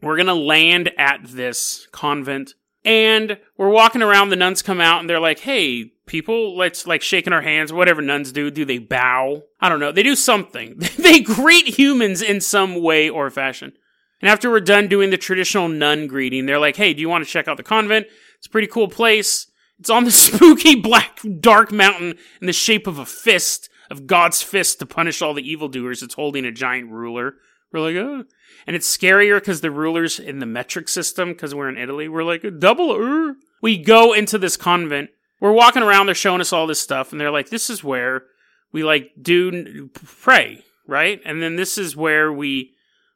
We're 0.00 0.16
gonna 0.16 0.34
land 0.34 0.90
at 0.98 1.20
this 1.24 1.86
convent 1.92 2.54
and 2.84 3.38
we're 3.56 3.68
walking 3.68 4.02
around. 4.02 4.28
The 4.28 4.36
nuns 4.36 4.62
come 4.62 4.80
out 4.80 5.00
and 5.00 5.10
they're 5.10 5.20
like, 5.20 5.40
"Hey, 5.40 5.92
people, 6.06 6.56
let's 6.56 6.86
like 6.86 7.02
shaking 7.02 7.32
our 7.32 7.42
hands. 7.42 7.72
Whatever 7.72 8.00
nuns 8.00 8.32
do, 8.32 8.50
do 8.50 8.64
they 8.64 8.78
bow? 8.78 9.42
I 9.60 9.68
don't 9.68 9.80
know. 9.80 9.92
They 9.92 10.02
do 10.04 10.16
something. 10.16 10.78
they 10.98 11.20
greet 11.20 11.78
humans 11.78 12.22
in 12.22 12.40
some 12.40 12.80
way 12.80 13.08
or 13.08 13.30
fashion." 13.30 13.72
And 14.22 14.30
after 14.30 14.50
we're 14.50 14.60
done 14.60 14.88
doing 14.88 15.10
the 15.10 15.18
traditional 15.18 15.68
nun 15.68 16.06
greeting, 16.06 16.46
they're 16.46 16.58
like, 16.58 16.76
"Hey, 16.76 16.94
do 16.94 17.00
you 17.00 17.08
want 17.08 17.24
to 17.24 17.30
check 17.30 17.48
out 17.48 17.56
the 17.56 17.62
convent? 17.62 18.06
It's 18.38 18.46
a 18.46 18.50
pretty 18.50 18.68
cool 18.68 18.88
place. 18.88 19.48
It's 19.78 19.90
on 19.90 20.04
the 20.04 20.10
spooky 20.12 20.76
black 20.76 21.18
dark 21.40 21.72
mountain 21.72 22.14
in 22.40 22.46
the 22.46 22.52
shape 22.52 22.86
of 22.86 22.98
a 22.98 23.06
fist 23.06 23.68
of 23.90 24.06
God's 24.06 24.40
fist 24.40 24.78
to 24.78 24.86
punish 24.86 25.20
all 25.20 25.34
the 25.34 25.46
evildoers. 25.48 26.02
It's 26.02 26.14
holding 26.14 26.44
a 26.44 26.52
giant 26.52 26.90
ruler." 26.90 27.34
We're 27.72 27.80
like, 27.80 27.96
oh. 27.96 28.24
And 28.66 28.76
it's 28.76 28.96
scarier 28.96 29.38
because 29.38 29.60
the 29.60 29.70
rulers 29.70 30.20
in 30.20 30.38
the 30.38 30.46
metric 30.46 30.88
system, 30.88 31.30
because 31.30 31.54
we're 31.54 31.68
in 31.68 31.78
Italy, 31.78 32.08
we're 32.08 32.22
like, 32.22 32.44
double. 32.58 32.94
Er. 32.94 33.34
We 33.62 33.78
go 33.78 34.12
into 34.12 34.38
this 34.38 34.56
convent. 34.56 35.10
We're 35.40 35.52
walking 35.52 35.82
around. 35.82 36.06
They're 36.06 36.14
showing 36.14 36.40
us 36.40 36.52
all 36.52 36.66
this 36.66 36.80
stuff. 36.80 37.12
And 37.12 37.20
they're 37.20 37.30
like, 37.30 37.48
this 37.48 37.70
is 37.70 37.82
where 37.82 38.24
we 38.72 38.84
like 38.84 39.12
do 39.20 39.88
pray, 39.94 40.62
right? 40.86 41.20
And 41.24 41.42
then 41.42 41.56
this 41.56 41.78
is 41.78 41.96
where 41.96 42.32
we 42.32 42.72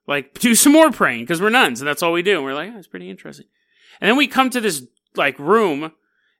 like 0.06 0.38
do 0.38 0.54
some 0.54 0.72
more 0.72 0.90
praying 0.90 1.22
because 1.22 1.40
we're 1.40 1.50
nuns 1.50 1.80
and 1.80 1.88
that's 1.88 2.02
all 2.02 2.12
we 2.12 2.22
do. 2.22 2.36
And 2.36 2.44
we're 2.44 2.54
like, 2.54 2.72
oh, 2.74 2.82
pretty 2.90 3.10
interesting. 3.10 3.46
And 4.00 4.08
then 4.08 4.16
we 4.16 4.26
come 4.26 4.50
to 4.50 4.60
this 4.60 4.82
like 5.14 5.38
room 5.38 5.92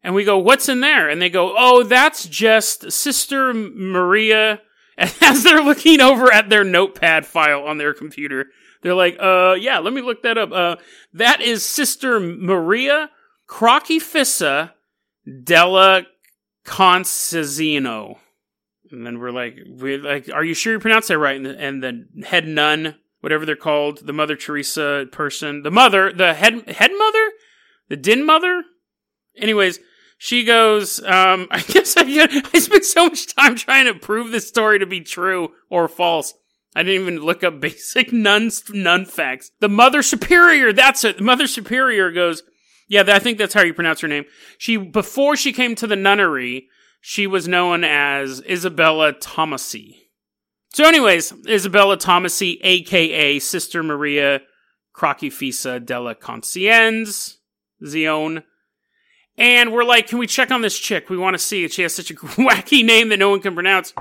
and 0.03 0.15
we 0.15 0.25
go, 0.25 0.39
what's 0.39 0.69
in 0.69 0.81
there? 0.81 1.09
And 1.09 1.21
they 1.21 1.31
go, 1.31 1.55
oh, 1.57 1.83
that's 1.83 2.27
just 2.27 2.93
Sister 2.93 3.53
Maria 3.53 4.61
and 4.99 5.13
as 5.21 5.43
they're 5.43 5.63
looking 5.63 6.01
over 6.01 6.33
at 6.33 6.49
their 6.49 6.65
notepad 6.65 7.27
file 7.27 7.65
on 7.65 7.77
their 7.77 7.93
computer, 7.93 8.47
they're 8.83 8.95
like, 8.95 9.17
uh, 9.21 9.55
yeah, 9.59 9.79
let 9.79 9.93
me 9.93 10.01
look 10.01 10.23
that 10.23 10.39
up. 10.39 10.53
Uh, 10.53 10.77
that 11.13 11.43
is 11.43 11.65
Sister 11.65 12.19
Maria 12.19 13.11
Crocifissa 13.47 14.73
della 15.43 16.07
Concesino. 16.65 18.17
And 18.91 19.07
then 19.07 19.19
we're 19.19 19.33
like, 19.33 19.59
we're 19.67 19.99
like, 19.99 20.31
are 20.33 20.45
you 20.45 20.55
sure 20.55 20.73
you 20.73 20.79
pronounced 20.79 21.09
that 21.09 21.19
right? 21.19 21.37
And 21.37 21.45
the, 21.45 21.61
and 21.61 21.83
the 21.83 22.27
head 22.27 22.47
nun, 22.47 22.95
whatever 23.27 23.45
they're 23.45 23.57
called, 23.57 24.07
the 24.07 24.13
Mother 24.13 24.37
Teresa 24.37 25.09
person, 25.11 25.65
the 25.65 25.71
mother, 25.73 26.13
the 26.13 26.33
head 26.33 26.71
head 26.71 26.93
mother, 26.97 27.33
the 27.89 27.97
din 27.97 28.25
mother. 28.25 28.63
Anyways, 29.37 29.81
she 30.17 30.45
goes, 30.45 31.03
um, 31.03 31.49
I 31.51 31.61
guess 31.61 31.97
I, 31.97 32.03
I 32.05 32.59
spent 32.61 32.85
so 32.85 33.07
much 33.07 33.35
time 33.35 33.57
trying 33.57 33.87
to 33.87 33.99
prove 33.99 34.31
this 34.31 34.47
story 34.47 34.79
to 34.79 34.87
be 34.87 35.01
true 35.01 35.51
or 35.69 35.89
false. 35.89 36.35
I 36.77 36.85
didn't 36.85 37.03
even 37.03 37.25
look 37.25 37.43
up 37.43 37.59
basic 37.61 38.13
nun, 38.13 38.49
nun 38.71 39.05
facts. 39.05 39.51
The 39.59 39.69
Mother 39.69 40.03
Superior, 40.03 40.73
that's 40.73 41.03
it. 41.03 41.17
The 41.17 41.25
Mother 41.25 41.49
Superior 41.49 42.13
goes, 42.13 42.45
yeah, 42.87 43.03
I 43.09 43.19
think 43.19 43.39
that's 43.39 43.55
how 43.55 43.63
you 43.63 43.75
pronounce 43.75 44.03
her 44.03 44.09
name. 44.09 44.27
She, 44.57 44.77
before 44.77 45.35
she 45.35 45.53
came 45.53 45.75
to 45.75 45.89
the 45.89 45.97
nunnery, 45.97 46.69
she 47.01 47.27
was 47.27 47.49
known 47.49 47.83
as 47.83 48.41
Isabella 48.49 49.15
Tomasi. 49.15 50.06
So 50.77 50.85
anyways, 50.85 51.33
Isabella 51.49 51.97
Tomasi, 51.97 52.59
aka 52.61 53.39
Sister 53.39 53.83
Maria 53.83 54.43
Crocifissa 54.95 55.83
della 55.83 56.15
Conscienza, 56.15 57.37
Zion. 57.83 58.43
and 59.39 59.73
we're 59.73 59.85
like, 59.85 60.07
can 60.07 60.19
we 60.19 60.27
check 60.27 60.51
on 60.51 60.61
this 60.61 60.79
chick? 60.79 61.09
We 61.09 61.17
want 61.17 61.33
to 61.33 61.39
see 61.39 61.65
it. 61.65 61.73
She 61.73 61.81
has 61.81 61.95
such 61.95 62.11
a 62.11 62.15
wacky 62.15 62.85
name 62.85 63.09
that 63.09 63.19
no 63.19 63.31
one 63.31 63.41
can 63.41 63.55
pronounce. 63.55 63.95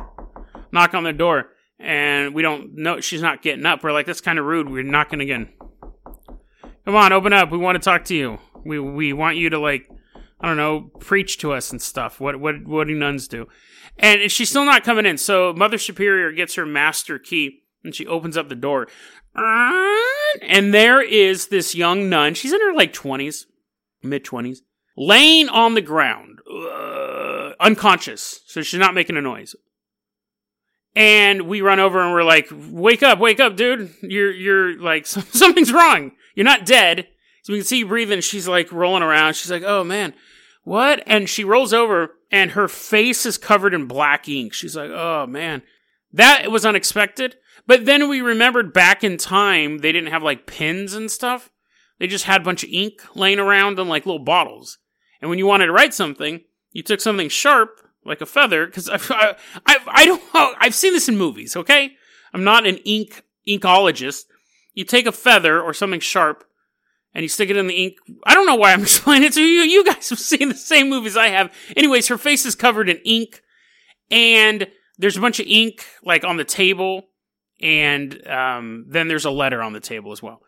Knock 0.74 0.94
on 0.94 1.06
the 1.06 1.14
door. 1.14 1.46
And 1.80 2.36
we 2.36 2.42
don't 2.42 2.76
know. 2.76 3.00
She's 3.00 3.22
not 3.22 3.42
getting 3.42 3.66
up. 3.66 3.82
We're 3.82 3.94
like, 3.94 4.06
that's 4.06 4.20
kind 4.20 4.38
of 4.38 4.44
rude. 4.44 4.70
We're 4.70 4.84
knocking 4.84 5.22
again. 5.22 5.48
Come 6.84 6.96
on, 6.98 7.14
open 7.14 7.32
up. 7.32 7.52
We 7.52 7.58
want 7.58 7.82
to 7.82 7.90
talk 7.90 8.04
to 8.06 8.16
you. 8.16 8.40
We, 8.66 8.82
we 8.82 9.14
want 9.14 9.38
you 9.38 9.50
to 9.52 9.60
like, 9.60 9.90
I 10.42 10.48
don't 10.50 10.58
know, 10.58 10.92
preach 11.00 11.38
to 11.38 11.54
us 11.54 11.72
and 11.72 11.82
stuff. 11.82 12.20
What, 12.20 12.38
what, 12.38 12.68
what 12.68 12.88
do 12.88 12.96
nuns 12.96 13.30
do? 13.30 13.48
And 13.98 14.30
she's 14.32 14.50
still 14.50 14.66
not 14.66 14.84
coming 14.84 15.06
in. 15.06 15.18
So 15.18 15.54
Mother 15.54 15.78
Superior 15.78 16.32
gets 16.32 16.56
her 16.56 16.66
master 16.66 17.18
key 17.18 17.62
and 17.84 17.96
she 17.96 18.06
opens 18.06 18.36
up 18.36 18.50
the 18.50 18.56
door. 18.56 18.88
And 19.36 20.74
there 20.74 21.02
is 21.02 21.48
this 21.48 21.76
young 21.76 22.10
nun. 22.10 22.34
She's 22.34 22.54
in 22.54 22.62
her 22.62 22.74
like 22.74 22.94
20s, 22.94 23.46
mid 24.04 24.26
20s 24.26 24.60
laying 24.98 25.50
on 25.50 25.74
the 25.74 25.82
ground, 25.82 26.40
uh, 26.50 27.52
unconscious, 27.60 28.42
so 28.48 28.62
she's 28.62 28.80
not 28.80 28.94
making 28.94 29.18
a 29.18 29.22
noise. 29.22 29.56
And 30.96 31.44
we 31.44 31.62
run 31.62 31.80
over 31.80 32.02
and 32.02 32.14
we're 32.14 32.24
like, 32.24 32.48
"Wake 32.52 33.04
up, 33.04 33.20
wake 33.20 33.40
up, 33.40 33.58
dude! 33.58 33.94
You're 34.02 34.32
you're 34.32 34.80
like 34.80 35.06
something's 35.06 35.74
wrong. 35.74 36.12
You're 36.36 36.46
not 36.46 36.66
dead." 36.66 37.08
So 37.44 37.54
we 37.54 37.60
can 37.60 37.66
see 37.66 37.80
you 37.80 37.86
breathing. 37.86 38.22
She's 38.22 38.48
like 38.48 38.72
rolling 38.72 39.04
around. 39.04 39.36
She's 39.36 39.52
like, 39.52 39.64
"Oh 39.64 39.84
man, 39.84 40.14
what?" 40.64 41.04
And 41.06 41.30
she 41.30 41.44
rolls 41.44 41.74
over 41.74 42.12
and 42.36 42.52
her 42.52 42.68
face 42.68 43.26
is 43.26 43.38
covered 43.38 43.74
in 43.74 43.86
black 43.86 44.28
ink. 44.28 44.54
She's 44.54 44.76
like, 44.76 44.90
"Oh 44.90 45.26
man, 45.26 45.62
that 46.12 46.52
was 46.52 46.66
unexpected." 46.66 47.38
But 47.66 47.86
then 47.86 48.10
we 48.10 48.20
remembered 48.20 48.74
back 48.74 49.06
in 49.06 49.16
time 49.16 49.78
they 49.78 49.94
didn't 49.94 50.12
have 50.12 50.22
like 50.22 50.46
pens 50.46 50.94
and 50.94 51.10
stuff. 51.10 51.50
They 51.98 52.08
just 52.08 52.26
had 52.26 52.42
a 52.42 52.44
bunch 52.44 52.66
of 52.66 52.70
ink 52.72 53.02
laying 53.16 53.40
around 53.40 53.80
in 53.80 53.88
like 53.88 54.06
little 54.06 54.24
bottles. 54.24 54.80
And 55.22 55.30
when 55.30 55.40
you 55.40 55.48
wanted 55.48 55.68
to 55.68 55.72
write 55.72 55.94
something, 55.94 56.42
you 56.74 56.84
took 56.84 57.00
something 57.00 57.30
sharp, 57.30 57.80
like 58.04 58.20
a 58.20 58.26
feather, 58.26 58.66
because 58.66 58.90
I, 58.90 58.98
I, 59.10 59.36
I, 59.66 59.78
I 59.88 60.06
don't 60.06 60.22
I've 60.60 60.76
seen 60.76 60.92
this 60.92 61.08
in 61.08 61.18
movies, 61.18 61.56
okay? 61.56 61.92
I'm 62.34 62.44
not 62.44 62.68
an 62.68 62.78
ink, 62.80 63.24
inkologist. 63.48 64.26
You 64.74 64.84
take 64.84 65.08
a 65.08 65.14
feather 65.14 65.62
or 65.62 65.74
something 65.74 66.02
sharp, 66.02 66.44
and 67.16 67.24
you 67.24 67.30
stick 67.30 67.50
it 67.50 67.58
in 67.58 67.68
the 67.68 67.74
ink. 67.74 67.98
I 68.26 68.34
don't 68.34 68.46
know 68.46 68.56
why 68.56 68.74
I'm 68.74 68.82
explaining 68.84 69.28
it 69.28 69.34
to 69.34 69.42
you. 69.42 69.62
You 69.62 69.86
guys 69.86 70.10
have 70.10 70.20
seen 70.20 70.50
the 70.50 70.56
same 70.56 70.90
movies 70.90 71.18
I 71.18 71.30
have. 71.30 71.52
Anyways, 71.76 72.10
her 72.10 72.18
face 72.18 72.46
is 72.46 72.54
covered 72.54 72.90
in 72.90 72.98
ink, 73.06 73.42
and 74.12 74.68
there's 74.98 75.18
a 75.18 75.22
bunch 75.22 75.40
of 75.40 75.48
ink, 75.48 75.86
like, 76.04 76.24
on 76.24 76.38
the 76.38 76.44
table, 76.44 77.04
and 77.62 78.28
um, 78.28 78.86
then 78.90 79.08
there's 79.08 79.26
a 79.26 79.32
letter 79.32 79.64
on 79.64 79.74
the 79.74 79.80
table 79.80 80.12
as 80.12 80.22
well. 80.22 80.42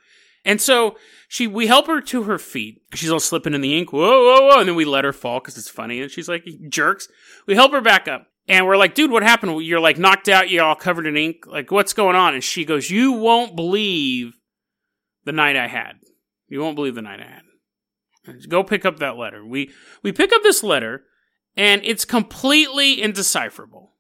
And 0.46 0.62
so 0.62 0.98
she, 1.28 1.48
we 1.48 1.68
help 1.68 1.88
her 1.88 2.00
to 2.00 2.24
her 2.24 2.38
feet. 2.38 2.82
She's 2.94 3.12
all 3.12 3.20
slipping 3.20 3.54
in 3.54 3.62
the 3.62 3.78
ink. 3.78 3.92
Whoa, 3.92 4.00
whoa, 4.02 4.48
whoa. 4.48 4.60
And 4.60 4.70
then 4.70 4.76
we 4.76 4.86
let 4.86 5.04
her 5.04 5.12
fall 5.12 5.40
because 5.40 5.58
it's 5.58 5.70
funny. 5.70 6.02
And 6.02 6.10
she's 6.10 6.30
like, 6.30 6.46
jerks. 6.70 7.10
We 7.48 7.56
help 7.56 7.74
her 7.74 7.82
back 7.82 8.08
up. 8.08 8.28
And 8.48 8.66
we're 8.66 8.78
like, 8.78 8.96
dude, 8.96 9.12
what 9.12 9.24
happened? 9.24 9.62
You're 9.66 9.82
like 9.82 9.98
knocked 9.98 10.30
out. 10.30 10.50
You're 10.50 10.64
all 10.64 10.76
covered 10.76 11.06
in 11.06 11.18
ink. 11.18 11.46
Like, 11.46 11.70
what's 11.70 11.92
going 11.92 12.16
on? 12.16 12.34
And 12.34 12.42
she 12.42 12.64
goes, 12.64 12.90
you 12.90 13.12
won't 13.12 13.58
believe 13.58 14.38
the 15.26 15.34
night 15.34 15.58
I 15.58 15.68
had. 15.68 15.96
You 16.48 16.62
won't 16.62 16.76
believe 16.76 16.96
the 16.96 17.02
night 17.02 17.20
I 17.20 17.26
had. 17.26 17.44
Go 18.50 18.64
pick 18.64 18.86
up 18.86 19.00
that 19.00 19.18
letter. 19.18 19.46
We, 19.46 19.72
we 20.04 20.12
pick 20.12 20.34
up 20.34 20.44
this 20.44 20.64
letter 20.64 21.04
and 21.56 21.82
it's 21.84 22.06
completely 22.06 23.02
indecipherable. 23.02 23.94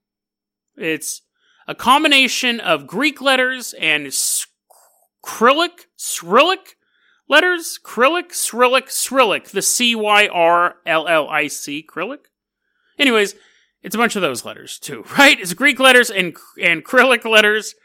It's 0.76 1.22
a 1.68 1.76
combination 1.76 2.60
of 2.60 2.88
Greek 2.88 3.22
letters 3.22 3.74
and 3.80 4.12
Cyrillic, 5.26 5.88
Cyrillic 5.96 6.78
letters, 7.28 7.80
Cyrillic, 7.86 8.34
Cyrillic, 8.34 8.90
Cyrillic, 8.90 9.50
the 9.50 9.62
C 9.62 9.96
Y 9.96 10.28
R 10.28 10.76
L 10.86 11.08
L 11.08 11.28
I 11.30 11.48
C, 11.48 11.86
Cyrillic. 11.92 12.30
Anyways, 13.00 13.36
it's 13.82 13.96
a 13.96 13.98
bunch 13.98 14.16
of 14.16 14.22
those 14.22 14.46
letters 14.46 14.80
too, 14.80 15.04
right? 15.18 15.40
It's 15.40 15.54
Greek 15.54 15.80
letters 15.80 16.10
and 16.10 16.36
and 16.62 16.84
Cyrillic 16.86 17.26
letters 17.26 17.76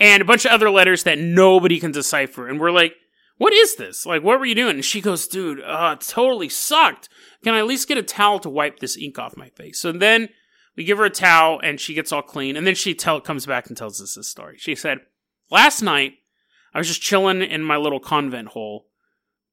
and 0.00 0.22
a 0.22 0.26
bunch 0.26 0.44
of 0.44 0.52
other 0.52 0.70
letters 0.70 1.02
that 1.04 1.18
nobody 1.18 1.80
can 1.80 1.92
decipher. 1.92 2.48
And 2.48 2.60
we're 2.60 2.70
like, 2.70 2.94
what 3.38 3.52
is 3.52 3.76
this? 3.76 4.04
Like, 4.04 4.22
what 4.22 4.38
were 4.38 4.46
you 4.46 4.54
doing? 4.54 4.76
And 4.76 4.84
she 4.84 5.00
goes, 5.00 5.26
dude, 5.26 5.60
uh, 5.60 5.96
it 5.98 6.06
totally 6.06 6.48
sucked. 6.48 7.08
Can 7.42 7.54
I 7.54 7.58
at 7.58 7.66
least 7.66 7.88
get 7.88 7.98
a 7.98 8.02
towel 8.02 8.40
to 8.40 8.50
wipe 8.50 8.80
this 8.80 8.96
ink 8.96 9.18
off 9.18 9.36
my 9.36 9.48
face? 9.50 9.78
So 9.78 9.92
then 9.92 10.28
we 10.76 10.84
give 10.84 10.98
her 10.98 11.04
a 11.04 11.10
towel 11.10 11.60
and 11.62 11.80
she 11.80 11.94
gets 11.94 12.12
all 12.12 12.22
clean. 12.22 12.56
And 12.56 12.66
then 12.66 12.74
she 12.74 12.94
tell, 12.94 13.20
comes 13.20 13.46
back 13.46 13.68
and 13.68 13.76
tells 13.76 14.02
us 14.02 14.16
this 14.16 14.28
story. 14.28 14.56
She 14.58 14.74
said, 14.74 14.98
last 15.50 15.82
night 15.82 16.14
I 16.74 16.78
was 16.78 16.88
just 16.88 17.00
chilling 17.00 17.42
in 17.42 17.62
my 17.62 17.76
little 17.76 18.00
convent 18.00 18.48
hole 18.48 18.86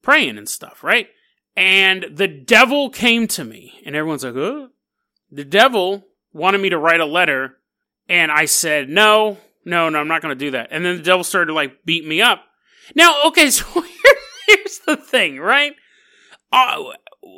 praying 0.01 0.37
and 0.37 0.49
stuff, 0.49 0.83
right? 0.83 1.07
And 1.55 2.05
the 2.11 2.27
devil 2.27 2.89
came 2.89 3.27
to 3.29 3.43
me 3.43 3.81
and 3.85 3.95
everyone's 3.95 4.23
like, 4.23 4.35
oh, 4.35 4.69
the 5.31 5.45
devil 5.45 6.05
wanted 6.33 6.59
me 6.59 6.69
to 6.69 6.77
write 6.77 6.99
a 6.99 7.05
letter. 7.05 7.57
And 8.09 8.31
I 8.31 8.45
said, 8.45 8.89
no, 8.89 9.37
no, 9.63 9.89
no, 9.89 9.99
I'm 9.99 10.07
not 10.07 10.21
going 10.21 10.37
to 10.37 10.45
do 10.45 10.51
that. 10.51 10.69
And 10.71 10.85
then 10.85 10.97
the 10.97 11.03
devil 11.03 11.23
started 11.23 11.47
to 11.47 11.53
like 11.53 11.85
beat 11.85 12.05
me 12.05 12.21
up. 12.21 12.43
Now, 12.93 13.23
okay, 13.27 13.49
so 13.51 13.65
here's 14.47 14.79
the 14.79 14.97
thing, 14.97 15.39
right? 15.39 15.73
Uh, 16.51 16.83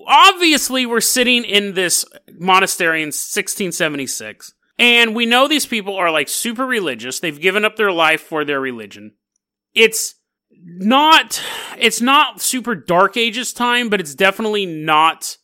obviously, 0.08 0.86
we're 0.86 1.02
sitting 1.02 1.44
in 1.44 1.74
this 1.74 2.06
monastery 2.38 3.02
in 3.02 3.08
1676, 3.08 4.54
and 4.78 5.16
we 5.16 5.26
know 5.26 5.48
these 5.48 5.66
people 5.66 5.96
are 5.96 6.12
like 6.12 6.30
super 6.30 6.66
religious. 6.66 7.20
They've 7.20 7.40
given 7.40 7.66
up 7.66 7.78
their 7.78 7.92
life 7.92 8.22
for 8.22 8.44
their 8.44 8.60
religion. 8.60 9.14
It's 9.74 10.16
not, 10.52 11.42
it's 11.78 12.02
not 12.02 12.42
super 12.42 12.76
dark 12.76 13.16
ages 13.18 13.54
time, 13.54 13.90
but 13.90 14.00
it's 14.00 14.16
definitely 14.16 14.66
not 14.66 15.38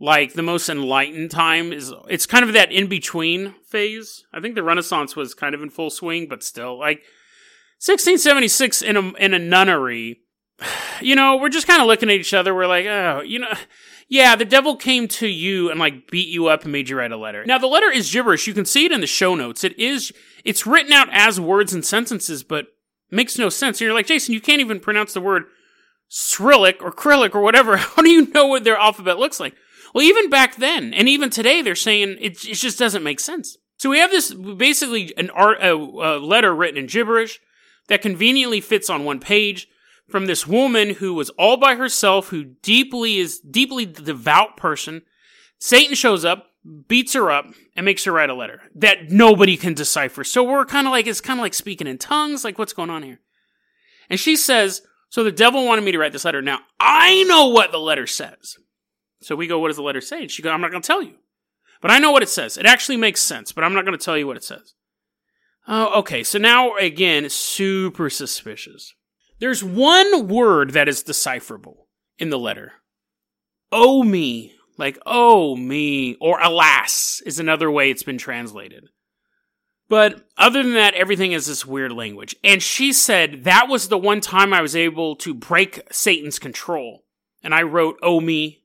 like 0.00 0.34
the 0.34 0.42
most 0.42 0.68
enlightened 0.68 1.30
time 1.30 1.72
is 1.72 1.92
it's 2.08 2.26
kind 2.26 2.44
of 2.44 2.52
that 2.52 2.70
in 2.70 2.86
between 2.86 3.54
phase. 3.66 4.24
I 4.32 4.40
think 4.40 4.54
the 4.54 4.62
Renaissance 4.62 5.16
was 5.16 5.34
kind 5.34 5.54
of 5.54 5.62
in 5.62 5.70
full 5.70 5.90
swing, 5.90 6.28
but 6.28 6.42
still 6.42 6.78
like 6.78 7.02
1676 7.80 8.82
in 8.82 8.96
a 8.96 9.12
in 9.14 9.34
a 9.34 9.38
nunnery. 9.38 10.20
You 11.00 11.14
know, 11.14 11.36
we're 11.36 11.48
just 11.48 11.68
kind 11.68 11.80
of 11.80 11.86
looking 11.86 12.10
at 12.10 12.16
each 12.16 12.34
other. 12.34 12.52
We're 12.52 12.66
like, 12.66 12.86
oh, 12.86 13.22
you 13.24 13.38
know, 13.38 13.52
yeah, 14.08 14.34
the 14.34 14.44
devil 14.44 14.74
came 14.74 15.06
to 15.08 15.28
you 15.28 15.70
and 15.70 15.78
like 15.78 16.10
beat 16.10 16.28
you 16.28 16.48
up 16.48 16.64
and 16.64 16.72
made 16.72 16.88
you 16.88 16.98
write 16.98 17.12
a 17.12 17.16
letter. 17.16 17.44
Now 17.46 17.58
the 17.58 17.66
letter 17.66 17.90
is 17.90 18.10
gibberish. 18.10 18.46
You 18.46 18.54
can 18.54 18.64
see 18.64 18.86
it 18.86 18.92
in 18.92 19.00
the 19.00 19.06
show 19.06 19.34
notes. 19.34 19.62
It 19.62 19.78
is 19.78 20.12
it's 20.44 20.66
written 20.66 20.92
out 20.92 21.08
as 21.12 21.38
words 21.38 21.72
and 21.72 21.84
sentences, 21.84 22.42
but 22.42 22.66
makes 23.10 23.38
no 23.38 23.48
sense. 23.48 23.80
And 23.80 23.86
you're 23.86 23.94
like, 23.94 24.06
Jason, 24.06 24.34
you 24.34 24.40
can't 24.40 24.60
even 24.60 24.80
pronounce 24.80 25.14
the 25.14 25.20
word 25.20 25.44
Cyrillic 26.08 26.82
or 26.82 26.92
Cyrillic 26.92 27.34
or 27.34 27.42
whatever. 27.42 27.76
How 27.76 28.02
do 28.02 28.10
you 28.10 28.26
know 28.32 28.46
what 28.46 28.64
their 28.64 28.76
alphabet 28.76 29.18
looks 29.18 29.38
like? 29.38 29.54
Well, 29.94 30.04
even 30.04 30.28
back 30.28 30.56
then, 30.56 30.92
and 30.92 31.08
even 31.08 31.30
today, 31.30 31.62
they're 31.62 31.74
saying 31.74 32.16
it, 32.20 32.44
it 32.44 32.54
just 32.54 32.78
doesn't 32.78 33.02
make 33.02 33.20
sense. 33.20 33.56
So 33.78 33.90
we 33.90 33.98
have 33.98 34.10
this 34.10 34.34
basically 34.34 35.14
an 35.16 35.30
art, 35.30 35.58
a, 35.62 35.72
a 35.72 36.18
letter 36.18 36.54
written 36.54 36.78
in 36.78 36.86
gibberish 36.86 37.40
that 37.88 38.02
conveniently 38.02 38.60
fits 38.60 38.88
on 38.88 39.04
one 39.04 39.20
page 39.20 39.68
from 40.08 40.26
this 40.26 40.46
woman 40.46 40.90
who 40.90 41.12
was 41.14 41.30
all 41.30 41.56
by 41.56 41.74
herself, 41.74 42.28
who 42.28 42.44
deeply 42.44 43.18
is 43.18 43.40
deeply 43.40 43.84
devout 43.84 44.56
person. 44.56 45.02
Satan 45.58 45.94
shows 45.94 46.24
up, 46.24 46.46
beats 46.86 47.14
her 47.14 47.30
up, 47.30 47.46
and 47.76 47.84
makes 47.84 48.04
her 48.04 48.12
write 48.12 48.30
a 48.30 48.34
letter 48.34 48.62
that 48.74 49.10
nobody 49.10 49.56
can 49.56 49.74
decipher. 49.74 50.24
So 50.24 50.42
we're 50.42 50.64
kind 50.64 50.86
of 50.86 50.92
like 50.92 51.06
it's 51.06 51.20
kind 51.20 51.38
of 51.40 51.42
like 51.42 51.54
speaking 51.54 51.86
in 51.86 51.98
tongues, 51.98 52.44
like 52.44 52.58
what's 52.58 52.72
going 52.72 52.90
on 52.90 53.02
here? 53.02 53.20
And 54.08 54.18
she 54.18 54.36
says, 54.36 54.82
"So 55.10 55.24
the 55.24 55.32
devil 55.32 55.66
wanted 55.66 55.84
me 55.84 55.92
to 55.92 55.98
write 55.98 56.12
this 56.12 56.24
letter. 56.24 56.40
Now 56.40 56.60
I 56.80 57.24
know 57.24 57.48
what 57.48 57.72
the 57.72 57.78
letter 57.78 58.06
says." 58.06 58.56
So 59.20 59.34
we 59.34 59.46
go, 59.46 59.58
what 59.58 59.68
does 59.68 59.76
the 59.76 59.82
letter 59.82 60.00
say? 60.00 60.22
And 60.22 60.30
she 60.30 60.42
goes, 60.42 60.52
I'm 60.52 60.60
not 60.60 60.70
going 60.70 60.82
to 60.82 60.86
tell 60.86 61.02
you. 61.02 61.14
But 61.80 61.90
I 61.90 61.98
know 61.98 62.10
what 62.10 62.22
it 62.22 62.28
says. 62.28 62.56
It 62.56 62.66
actually 62.66 62.96
makes 62.96 63.20
sense, 63.20 63.52
but 63.52 63.64
I'm 63.64 63.74
not 63.74 63.84
going 63.84 63.96
to 63.98 64.04
tell 64.04 64.16
you 64.16 64.26
what 64.26 64.36
it 64.36 64.44
says. 64.44 64.74
Oh, 65.68 65.98
okay. 66.00 66.24
So 66.24 66.38
now, 66.38 66.76
again, 66.76 67.28
super 67.28 68.08
suspicious. 68.08 68.94
There's 69.38 69.62
one 69.62 70.26
word 70.26 70.72
that 70.72 70.88
is 70.88 71.02
decipherable 71.02 71.86
in 72.18 72.30
the 72.30 72.38
letter. 72.38 72.72
Oh 73.70 74.02
me. 74.02 74.54
Like, 74.78 74.98
oh 75.04 75.54
me. 75.54 76.16
Or 76.20 76.40
alas 76.40 77.22
is 77.26 77.38
another 77.38 77.70
way 77.70 77.90
it's 77.90 78.02
been 78.02 78.18
translated. 78.18 78.88
But 79.88 80.26
other 80.36 80.62
than 80.62 80.74
that, 80.74 80.94
everything 80.94 81.32
is 81.32 81.46
this 81.46 81.64
weird 81.64 81.92
language. 81.92 82.34
And 82.42 82.62
she 82.62 82.92
said 82.92 83.44
that 83.44 83.68
was 83.68 83.88
the 83.88 83.98
one 83.98 84.20
time 84.20 84.52
I 84.52 84.62
was 84.62 84.74
able 84.74 85.16
to 85.16 85.34
break 85.34 85.82
Satan's 85.90 86.38
control. 86.38 87.04
And 87.42 87.54
I 87.54 87.62
wrote, 87.62 87.98
oh 88.02 88.20
me, 88.20 88.64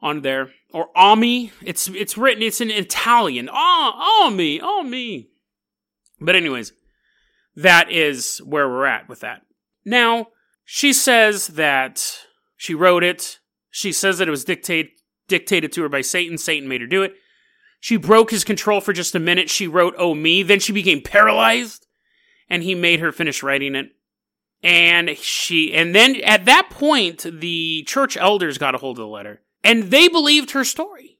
on 0.00 0.22
there 0.22 0.50
or 0.72 0.88
ah, 0.94 1.12
Ami. 1.12 1.52
It's 1.62 1.88
it's 1.88 2.18
written. 2.18 2.42
It's 2.42 2.60
in 2.60 2.70
Italian. 2.70 3.48
Ah, 3.50 3.94
ah 3.96 4.26
Ami, 4.26 4.60
Ami. 4.60 5.28
Ah, 5.30 5.35
But 6.20 6.36
anyways, 6.36 6.72
that 7.54 7.90
is 7.90 8.38
where 8.38 8.68
we're 8.68 8.86
at 8.86 9.08
with 9.08 9.20
that. 9.20 9.42
Now 9.84 10.28
she 10.64 10.92
says 10.92 11.48
that 11.48 12.26
she 12.56 12.74
wrote 12.74 13.04
it. 13.04 13.38
She 13.70 13.92
says 13.92 14.18
that 14.18 14.28
it 14.28 14.32
was 14.32 14.44
dictate, 14.44 15.00
dictated 15.28 15.72
to 15.72 15.82
her 15.82 15.88
by 15.88 16.00
Satan. 16.00 16.38
Satan 16.38 16.68
made 16.68 16.80
her 16.80 16.86
do 16.86 17.02
it. 17.02 17.14
She 17.78 17.96
broke 17.96 18.30
his 18.30 18.44
control 18.44 18.80
for 18.80 18.92
just 18.92 19.14
a 19.14 19.20
minute. 19.20 19.50
She 19.50 19.68
wrote, 19.68 19.94
Oh, 19.96 20.14
me. 20.14 20.42
Then 20.42 20.60
she 20.60 20.72
became 20.72 21.02
paralyzed 21.02 21.86
and 22.48 22.62
he 22.62 22.74
made 22.74 23.00
her 23.00 23.12
finish 23.12 23.42
writing 23.42 23.74
it. 23.74 23.90
And 24.62 25.16
she, 25.18 25.72
and 25.72 25.94
then 25.94 26.16
at 26.22 26.46
that 26.46 26.70
point, 26.70 27.26
the 27.30 27.84
church 27.86 28.16
elders 28.16 28.58
got 28.58 28.74
a 28.74 28.78
hold 28.78 28.98
of 28.98 29.02
the 29.02 29.08
letter 29.08 29.42
and 29.62 29.84
they 29.84 30.08
believed 30.08 30.52
her 30.52 30.64
story. 30.64 31.15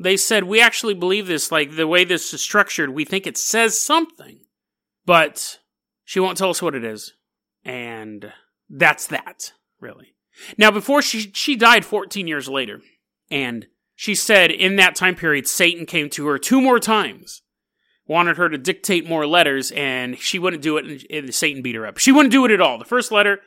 They 0.00 0.16
said, 0.16 0.44
We 0.44 0.62
actually 0.62 0.94
believe 0.94 1.26
this, 1.26 1.52
like 1.52 1.76
the 1.76 1.86
way 1.86 2.04
this 2.04 2.32
is 2.32 2.40
structured, 2.40 2.90
we 2.90 3.04
think 3.04 3.26
it 3.26 3.36
says 3.36 3.78
something. 3.78 4.40
But 5.04 5.58
she 6.04 6.20
won't 6.20 6.38
tell 6.38 6.50
us 6.50 6.62
what 6.62 6.74
it 6.74 6.84
is. 6.84 7.12
And 7.64 8.32
that's 8.70 9.06
that, 9.08 9.52
really. 9.78 10.14
Now, 10.56 10.70
before 10.70 11.02
she, 11.02 11.30
she 11.34 11.54
died 11.54 11.84
14 11.84 12.26
years 12.26 12.48
later, 12.48 12.80
and 13.30 13.66
she 13.94 14.14
said 14.14 14.50
in 14.50 14.76
that 14.76 14.94
time 14.94 15.14
period, 15.14 15.46
Satan 15.46 15.84
came 15.84 16.08
to 16.10 16.26
her 16.28 16.38
two 16.38 16.62
more 16.62 16.80
times, 16.80 17.42
wanted 18.06 18.38
her 18.38 18.48
to 18.48 18.56
dictate 18.56 19.06
more 19.06 19.26
letters, 19.26 19.70
and 19.72 20.18
she 20.18 20.38
wouldn't 20.38 20.62
do 20.62 20.78
it, 20.78 20.86
and, 20.86 21.06
and 21.10 21.34
Satan 21.34 21.60
beat 21.60 21.74
her 21.74 21.86
up. 21.86 21.98
She 21.98 22.12
wouldn't 22.12 22.32
do 22.32 22.46
it 22.46 22.50
at 22.50 22.62
all. 22.62 22.78
The 22.78 22.86
first 22.86 23.12
letter, 23.12 23.40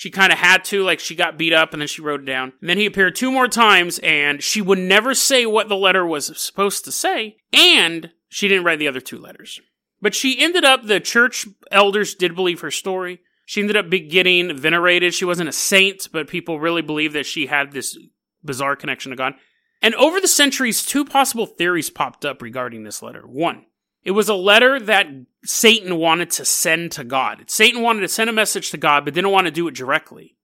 she 0.00 0.08
kind 0.08 0.32
of 0.32 0.38
had 0.38 0.64
to, 0.64 0.82
like 0.82 0.98
she 0.98 1.14
got 1.14 1.36
beat 1.36 1.52
up 1.52 1.74
and 1.74 1.82
then 1.82 1.86
she 1.86 2.00
wrote 2.00 2.20
it 2.20 2.24
down. 2.24 2.54
And 2.62 2.70
then 2.70 2.78
he 2.78 2.86
appeared 2.86 3.14
two 3.14 3.30
more 3.30 3.48
times 3.48 3.98
and 3.98 4.42
she 4.42 4.62
would 4.62 4.78
never 4.78 5.14
say 5.14 5.44
what 5.44 5.68
the 5.68 5.76
letter 5.76 6.06
was 6.06 6.40
supposed 6.40 6.86
to 6.86 6.90
say. 6.90 7.36
And 7.52 8.10
she 8.30 8.48
didn't 8.48 8.64
write 8.64 8.78
the 8.78 8.88
other 8.88 9.02
two 9.02 9.18
letters. 9.18 9.60
But 10.00 10.14
she 10.14 10.40
ended 10.40 10.64
up, 10.64 10.86
the 10.86 11.00
church 11.00 11.46
elders 11.70 12.14
did 12.14 12.34
believe 12.34 12.62
her 12.62 12.70
story. 12.70 13.20
She 13.44 13.60
ended 13.60 13.76
up 13.76 13.90
getting 13.90 14.56
venerated. 14.56 15.12
She 15.12 15.26
wasn't 15.26 15.50
a 15.50 15.52
saint, 15.52 16.08
but 16.10 16.28
people 16.28 16.58
really 16.58 16.80
believed 16.80 17.14
that 17.14 17.26
she 17.26 17.48
had 17.48 17.72
this 17.72 17.98
bizarre 18.42 18.76
connection 18.76 19.10
to 19.10 19.16
God. 19.16 19.34
And 19.82 19.94
over 19.96 20.18
the 20.18 20.28
centuries, 20.28 20.82
two 20.82 21.04
possible 21.04 21.44
theories 21.44 21.90
popped 21.90 22.24
up 22.24 22.40
regarding 22.40 22.84
this 22.84 23.02
letter. 23.02 23.26
One, 23.26 23.66
it 24.02 24.12
was 24.12 24.28
a 24.28 24.34
letter 24.34 24.80
that 24.80 25.06
Satan 25.44 25.96
wanted 25.96 26.30
to 26.32 26.44
send 26.44 26.92
to 26.92 27.04
God. 27.04 27.44
Satan 27.50 27.82
wanted 27.82 28.00
to 28.00 28.08
send 28.08 28.30
a 28.30 28.34
message 28.34 28.70
to 28.70 28.78
God, 28.78 29.04
but 29.04 29.14
didn't 29.14 29.30
want 29.30 29.46
to 29.46 29.50
do 29.50 29.68
it 29.68 29.74
directly. 29.74 30.36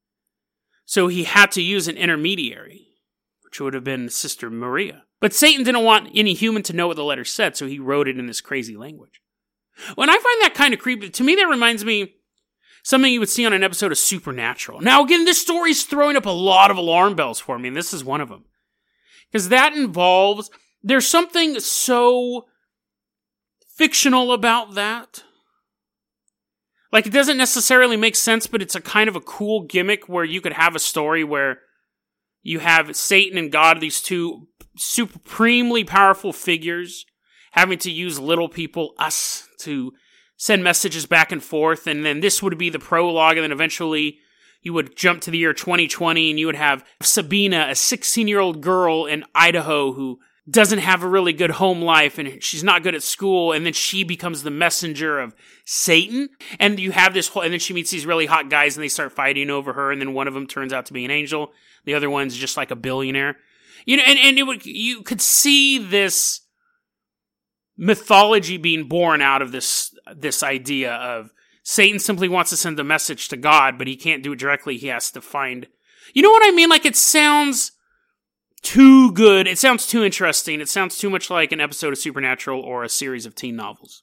So 0.85 1.09
he 1.09 1.25
had 1.25 1.51
to 1.53 1.63
use 1.63 1.89
an 1.89 1.97
intermediary, 1.97 2.89
which 3.43 3.61
would 3.61 3.75
have 3.75 3.85
been 3.85 4.09
Sister 4.09 4.51
Maria. 4.51 5.05
But 5.21 5.33
Satan 5.33 5.65
didn't 5.65 5.85
want 5.85 6.11
any 6.15 6.35
human 6.35 6.63
to 6.65 6.77
know 6.77 6.87
what 6.87 6.97
the 6.97 7.05
letter 7.05 7.25
said, 7.25 7.57
so 7.57 7.67
he 7.67 7.79
wrote 7.79 8.09
it 8.09 8.19
in 8.19 8.27
this 8.27 8.41
crazy 8.41 8.77
language. 8.77 9.21
When 9.95 10.11
I 10.11 10.15
find 10.15 10.43
that 10.43 10.55
kind 10.55 10.73
of 10.75 10.81
creepy, 10.81 11.11
to 11.11 11.25
me 11.25 11.35
that 11.35 11.47
reminds 11.47 11.85
me 11.85 12.15
something 12.83 13.13
you 13.13 13.21
would 13.21 13.29
see 13.29 13.45
on 13.45 13.53
an 13.53 13.65
episode 13.65 13.91
of 13.91 13.99
Supernatural. 13.99 14.81
Now, 14.81 15.03
again, 15.03 15.25
this 15.25 15.41
story's 15.41 15.85
throwing 15.85 16.17
up 16.17 16.27
a 16.27 16.31
lot 16.31 16.71
of 16.71 16.77
alarm 16.77 17.17
bells 17.17 17.41
for 17.41 17.59
me, 17.59 17.69
and 17.69 17.77
this 17.77 17.93
is 17.93 18.05
one 18.05 18.21
of 18.21 18.29
them. 18.29 18.45
Because 19.31 19.49
that 19.49 19.75
involves, 19.75 20.51
there's 20.83 21.09
something 21.09 21.59
so 21.59 22.47
fictional 23.77 24.33
about 24.33 24.75
that. 24.75 25.23
Like, 26.93 27.07
it 27.07 27.13
doesn't 27.13 27.37
necessarily 27.37 27.97
make 27.97 28.17
sense, 28.17 28.47
but 28.47 28.63
it's 28.63 28.75
a 28.75 28.81
kind 28.81 29.09
of 29.09 29.17
a 29.17 29.21
cool 29.21 29.63
gimmick 29.63 30.09
where 30.09 30.25
you 30.25 30.41
could 30.41 30.55
have 30.55 30.75
a 30.75 30.81
story 30.81 31.25
where 31.25 31.59
you 32.43 32.61
have 32.61 32.97
Satan 32.97 33.37
and 33.39 33.53
God, 33.53 33.81
these 33.81 34.01
two 34.01 34.49
supremely 34.77 35.85
powerful 35.85 36.33
figures, 36.33 37.05
having 37.53 37.79
to 37.81 37.91
use 37.91 38.19
little 38.19 38.49
people, 38.49 38.95
us, 38.99 39.49
to 39.61 39.93
send 40.37 40.63
messages 40.63 41.07
back 41.07 41.33
and 41.33 41.43
forth. 41.43 41.87
And 41.87 42.05
then 42.05 42.21
this 42.21 42.43
would 42.43 42.57
be 42.57 42.71
the 42.71 42.79
prologue, 42.79 43.37
and 43.37 43.45
then 43.45 43.53
eventually 43.53 44.19
you 44.63 44.73
would 44.73 44.97
jump 44.97 45.21
to 45.23 45.31
the 45.31 45.39
year 45.39 45.53
2020 45.53 46.31
and 46.31 46.41
you 46.41 46.47
would 46.47 46.57
have 46.57 46.85
Sabina, 47.03 47.69
a 47.71 47.75
16 47.75 48.27
year 48.27 48.41
old 48.41 48.61
girl 48.61 49.07
in 49.07 49.25
Idaho 49.35 49.93
who 49.93 50.19
doesn't 50.49 50.79
have 50.79 51.03
a 51.03 51.09
really 51.09 51.33
good 51.33 51.51
home 51.51 51.83
life 51.83 52.19
and 52.19 52.43
she's 52.43 52.63
not 52.63 52.85
good 52.85 52.95
at 52.95 53.03
school 53.03 53.53
and 53.53 53.67
then 53.67 53.73
she 53.73 54.05
becomes 54.05 54.43
the 54.43 54.51
messenger 54.51 55.19
of 55.19 55.35
Satan. 55.65 56.29
And 56.61 56.79
you 56.79 56.93
have 56.93 57.15
this 57.15 57.29
whole 57.29 57.43
and 57.43 57.53
then 57.53 57.59
she 57.59 57.75
meets 57.75 57.91
these 57.91 58.07
really 58.07 58.27
hot 58.27 58.49
guys 58.49 58.77
and 58.77 58.85
they 58.85 58.89
start 58.89 59.13
fighting 59.13 59.51
over 59.51 59.73
her 59.73 59.91
and 59.91 60.01
then 60.01 60.15
one 60.15 60.29
of 60.29 60.35
them 60.35 60.47
turns 60.47 60.73
out 60.73 60.87
to 60.87 60.93
be 60.93 61.05
an 61.05 61.11
angel. 61.11 61.53
The 61.85 61.95
other 61.95 62.09
one's 62.09 62.37
just 62.37 62.57
like 62.57 62.71
a 62.71 62.77
billionaire. 62.77 63.37
You 63.87 63.97
know 63.97 64.05
and, 64.07 64.19
and 64.19 64.39
it 64.39 64.45
would 64.45 64.65
you 64.65 65.03
could 65.03 65.21
see 65.21 65.79
this 65.79 66.43
mythology 67.77 68.57
being 68.57 68.89
born 68.89 69.21
out 69.21 69.43
of 69.43 69.53
this 69.53 69.95
this 70.15 70.43
idea 70.43 70.95
of 70.95 71.33
Satan 71.65 71.99
simply 71.99 72.29
wants 72.29 72.51
to 72.51 72.57
send 72.57 72.79
a 72.79 72.85
message 72.85 73.29
to 73.29 73.37
God 73.37 73.79
but 73.79 73.89
he 73.89 73.97
can't 73.97 74.23
do 74.23 74.33
it 74.33 74.39
directly. 74.39 74.77
He 74.77 74.87
has 74.89 75.11
to 75.11 75.21
find 75.21 75.67
you 76.15 76.23
know 76.23 76.31
what 76.31 76.47
I 76.47 76.53
mean? 76.53 76.69
Like 76.69 76.87
it 76.87 76.95
sounds 76.95 77.73
too 78.67 79.13
good. 79.13 79.47
It 79.47 79.59
sounds 79.59 79.87
too 79.87 80.03
interesting. 80.03 80.61
It 80.61 80.69
sounds 80.69 80.99
too 80.99 81.09
much 81.09 81.31
like 81.31 81.53
an 81.53 81.61
episode 81.61 81.93
of 81.93 81.99
Supernatural 81.99 82.61
or 82.61 82.83
a 82.83 82.89
series 82.89 83.25
of 83.25 83.37
teen 83.37 83.55
novels. 83.55 84.03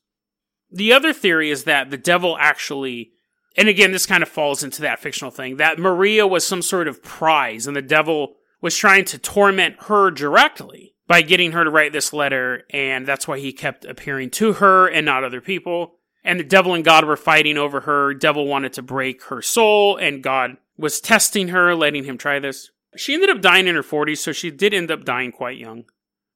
The 0.71 0.93
other 0.93 1.11
theory 1.11 1.51
is 1.51 1.65
that 1.65 1.91
the 1.91 1.97
devil 1.97 2.37
actually, 2.39 3.11
and 3.57 3.67
again, 3.67 3.91
this 3.91 4.05
kind 4.05 4.23
of 4.23 4.29
falls 4.29 4.63
into 4.63 4.81
that 4.81 4.99
fictional 4.99 5.31
thing, 5.31 5.57
that 5.57 5.79
Maria 5.79 6.25
was 6.25 6.47
some 6.47 6.61
sort 6.61 6.87
of 6.87 7.03
prize 7.03 7.67
and 7.67 7.75
the 7.75 7.81
devil 7.81 8.35
was 8.61 8.77
trying 8.77 9.03
to 9.03 9.17
torment 9.17 9.75
her 9.87 10.09
directly 10.09 10.95
by 11.07 11.21
getting 11.21 11.51
her 11.51 11.65
to 11.65 11.69
write 11.69 11.91
this 11.91 12.13
letter, 12.13 12.63
and 12.69 13.05
that's 13.05 13.27
why 13.27 13.37
he 13.37 13.51
kept 13.51 13.83
appearing 13.83 14.29
to 14.29 14.53
her 14.53 14.87
and 14.87 15.05
not 15.05 15.25
other 15.25 15.41
people. 15.41 15.95
And 16.23 16.39
the 16.39 16.45
devil 16.45 16.73
and 16.73 16.85
God 16.85 17.03
were 17.03 17.17
fighting 17.17 17.57
over 17.57 17.81
her. 17.81 18.13
Devil 18.13 18.47
wanted 18.47 18.71
to 18.73 18.81
break 18.81 19.23
her 19.23 19.41
soul, 19.41 19.97
and 19.97 20.23
God 20.23 20.55
was 20.77 21.01
testing 21.01 21.49
her, 21.49 21.75
letting 21.75 22.05
him 22.05 22.17
try 22.17 22.39
this. 22.39 22.69
She 22.95 23.13
ended 23.13 23.29
up 23.29 23.41
dying 23.41 23.67
in 23.67 23.75
her 23.75 23.83
40s, 23.83 24.19
so 24.19 24.31
she 24.31 24.51
did 24.51 24.73
end 24.73 24.91
up 24.91 25.05
dying 25.05 25.31
quite 25.31 25.57
young. 25.57 25.85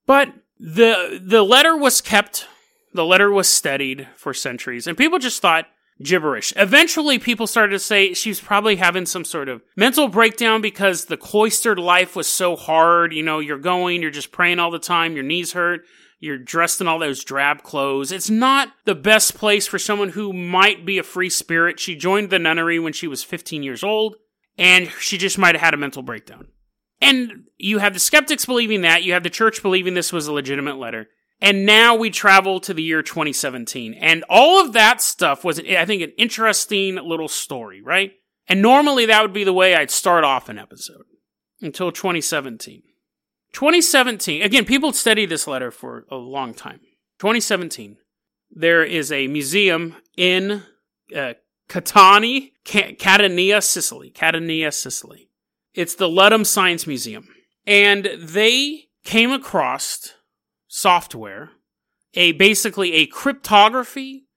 But 0.05 0.33
the 0.59 1.19
the 1.21 1.43
letter 1.43 1.75
was 1.77 2.01
kept, 2.01 2.47
the 2.93 3.05
letter 3.05 3.31
was 3.31 3.47
studied 3.47 4.07
for 4.15 4.33
centuries, 4.33 4.87
and 4.87 4.97
people 4.97 5.19
just 5.19 5.41
thought 5.41 5.67
gibberish. 6.01 6.53
Eventually, 6.55 7.19
people 7.19 7.47
started 7.47 7.73
to 7.73 7.79
say 7.79 8.13
she 8.13 8.29
was 8.29 8.39
probably 8.39 8.75
having 8.77 9.05
some 9.05 9.25
sort 9.25 9.49
of 9.49 9.61
mental 9.75 10.07
breakdown 10.07 10.61
because 10.61 11.05
the 11.05 11.17
cloistered 11.17 11.79
life 11.79 12.15
was 12.15 12.27
so 12.27 12.55
hard. 12.55 13.13
You 13.13 13.23
know, 13.23 13.39
you're 13.39 13.57
going, 13.57 14.01
you're 14.01 14.11
just 14.11 14.31
praying 14.31 14.59
all 14.59 14.71
the 14.71 14.79
time, 14.79 15.15
your 15.15 15.23
knees 15.23 15.53
hurt, 15.53 15.81
you're 16.19 16.37
dressed 16.37 16.81
in 16.81 16.87
all 16.87 16.99
those 16.99 17.23
drab 17.23 17.63
clothes. 17.63 18.11
It's 18.11 18.29
not 18.29 18.69
the 18.85 18.95
best 18.95 19.35
place 19.35 19.67
for 19.67 19.79
someone 19.79 20.09
who 20.09 20.33
might 20.33 20.85
be 20.85 20.97
a 20.97 21.03
free 21.03 21.29
spirit. 21.29 21.79
She 21.79 21.95
joined 21.95 22.29
the 22.29 22.39
nunnery 22.39 22.79
when 22.79 22.93
she 22.93 23.07
was 23.07 23.23
15 23.23 23.63
years 23.63 23.83
old 23.83 24.15
and 24.57 24.89
she 24.99 25.17
just 25.17 25.37
might 25.37 25.55
have 25.55 25.61
had 25.61 25.73
a 25.73 25.77
mental 25.77 26.01
breakdown. 26.01 26.47
And 26.99 27.45
you 27.57 27.79
have 27.79 27.93
the 27.93 27.99
skeptics 27.99 28.45
believing 28.45 28.81
that, 28.81 29.03
you 29.03 29.13
have 29.13 29.23
the 29.23 29.29
church 29.29 29.61
believing 29.61 29.93
this 29.93 30.11
was 30.11 30.27
a 30.27 30.33
legitimate 30.33 30.77
letter. 30.77 31.07
And 31.39 31.65
now 31.65 31.95
we 31.95 32.09
travel 32.09 32.59
to 32.61 32.73
the 32.73 32.81
year 32.81 33.03
2017. 33.03 33.93
And 33.93 34.25
all 34.29 34.59
of 34.59 34.73
that 34.73 35.01
stuff 35.01 35.43
was, 35.43 35.59
I 35.59 35.85
think, 35.85 36.01
an 36.01 36.13
interesting 36.17 36.95
little 36.95 37.27
story, 37.27 37.81
right? 37.81 38.13
And 38.47 38.61
normally 38.61 39.05
that 39.05 39.21
would 39.21 39.33
be 39.33 39.43
the 39.43 39.53
way 39.53 39.75
I'd 39.75 39.91
start 39.91 40.23
off 40.23 40.49
an 40.49 40.57
episode 40.57 41.05
until 41.61 41.91
2017. 41.91 42.81
2017, 43.53 44.41
again, 44.41 44.65
people 44.65 44.91
study 44.93 45.25
this 45.25 45.47
letter 45.47 45.71
for 45.71 46.05
a 46.09 46.15
long 46.15 46.53
time. 46.53 46.79
2017, 47.19 47.97
there 48.51 48.83
is 48.83 49.11
a 49.11 49.27
museum 49.27 49.95
in 50.15 50.63
uh, 51.15 51.33
Catani, 51.69 52.51
Catania, 52.63 53.61
Sicily. 53.61 54.09
Catania, 54.09 54.71
Sicily. 54.71 55.29
It's 55.73 55.95
the 55.95 56.07
Ludum 56.07 56.45
Science 56.45 56.87
Museum. 56.87 57.27
And 57.65 58.09
they 58.17 58.85
came 59.03 59.31
across 59.31 60.13
software, 60.67 61.51
a 62.13 62.31
basically 62.33 62.93
a 62.93 63.05
cryptography 63.05 64.27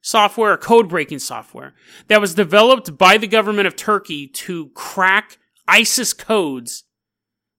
software, 0.00 0.52
a 0.52 0.58
code 0.58 0.88
breaking 0.88 1.18
software 1.18 1.74
that 2.06 2.20
was 2.20 2.34
developed 2.34 2.96
by 2.96 3.18
the 3.18 3.26
government 3.26 3.66
of 3.66 3.74
Turkey 3.74 4.28
to 4.28 4.68
crack 4.70 5.38
ISIS 5.66 6.12
codes 6.12 6.84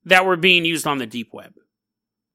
that 0.06 0.26
were 0.26 0.38
being 0.38 0.64
used 0.64 0.88
on 0.88 0.98
the 0.98 1.06
deep 1.06 1.34
web. 1.34 1.52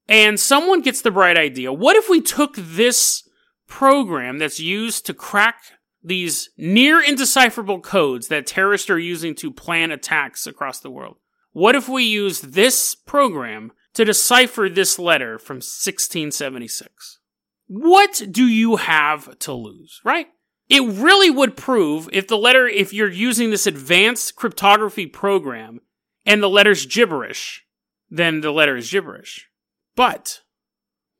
And 0.08 0.38
someone 0.38 0.82
gets 0.82 1.00
the 1.00 1.10
bright 1.10 1.38
idea. 1.38 1.72
What 1.72 1.96
if 1.96 2.10
we 2.10 2.20
took 2.20 2.54
this 2.56 3.26
program 3.66 4.38
that's 4.38 4.60
used 4.60 5.06
to 5.06 5.14
crack 5.14 5.56
these 6.02 6.50
near 6.56 7.00
indecipherable 7.00 7.80
codes 7.80 8.28
that 8.28 8.46
terrorists 8.46 8.90
are 8.90 8.98
using 8.98 9.34
to 9.36 9.52
plan 9.52 9.90
attacks 9.90 10.46
across 10.46 10.80
the 10.80 10.90
world. 10.90 11.16
What 11.52 11.74
if 11.74 11.88
we 11.88 12.04
use 12.04 12.40
this 12.40 12.94
program 12.94 13.72
to 13.94 14.04
decipher 14.04 14.68
this 14.68 14.98
letter 14.98 15.38
from 15.38 15.56
1676? 15.56 17.18
What 17.66 18.22
do 18.30 18.46
you 18.46 18.76
have 18.76 19.38
to 19.40 19.52
lose, 19.52 20.00
right? 20.04 20.28
It 20.68 20.82
really 20.82 21.30
would 21.30 21.56
prove 21.56 22.08
if 22.12 22.26
the 22.28 22.38
letter, 22.38 22.66
if 22.66 22.92
you're 22.92 23.10
using 23.10 23.50
this 23.50 23.66
advanced 23.66 24.36
cryptography 24.36 25.06
program 25.06 25.80
and 26.24 26.42
the 26.42 26.48
letter's 26.48 26.86
gibberish, 26.86 27.64
then 28.10 28.40
the 28.40 28.52
letter 28.52 28.76
is 28.76 28.90
gibberish. 28.90 29.48
But 29.94 30.40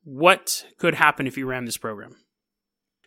what 0.05 0.65
could 0.79 0.95
happen 0.95 1.27
if 1.27 1.37
you 1.37 1.47
ran 1.47 1.65
this 1.65 1.77
program? 1.77 2.17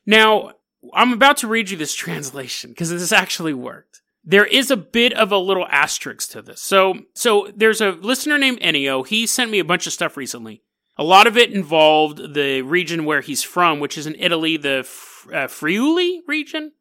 Now, 0.06 0.52
I'm 0.93 1.13
about 1.13 1.38
to 1.38 1.48
read 1.48 1.69
you 1.69 1.78
this 1.78 1.93
translation 1.95 2.71
because 2.71 2.89
this 2.89 3.12
actually 3.12 3.54
worked. 3.54 4.02
There 4.24 4.45
is 4.45 4.71
a 4.71 4.78
bit 4.78 5.13
of 5.13 5.32
a 5.32 5.38
little 5.38 5.67
asterisk 5.69 6.32
to 6.32 6.41
this. 6.41 6.62
So, 6.62 7.02
so 7.13 7.52
there's 7.56 7.80
a 7.80 7.91
listener 7.91 8.39
named 8.39 8.60
Ennio. 8.60 9.06
He 9.06 9.28
sent 9.28 9.52
me 9.52 9.60
a 9.60 9.65
bunch 9.65 9.86
of 9.86 9.93
stuff 9.93 10.17
recently. 10.17 10.63
A 10.98 11.04
lot 11.04 11.28
of 11.28 11.38
it 11.38 11.52
involved 11.52 12.34
the 12.34 12.62
region 12.62 13.06
where 13.06 13.21
he's 13.21 13.43
from, 13.43 13.80
which 13.80 13.98
is 13.98 14.08
in 14.08 14.15
Italy, 14.17 14.58
the 14.58 14.80
uh, 15.32 15.48
Friuli 15.48 16.21
region. 16.28 16.71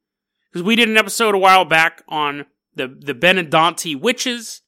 Because 0.50 0.62
we 0.62 0.76
did 0.76 0.88
an 0.88 0.96
episode 0.96 1.34
a 1.34 1.38
while 1.38 1.64
back 1.64 2.02
on 2.08 2.46
the 2.76 2.88
the 2.88 3.14
Benandanti 3.14 3.98
witches 4.00 4.62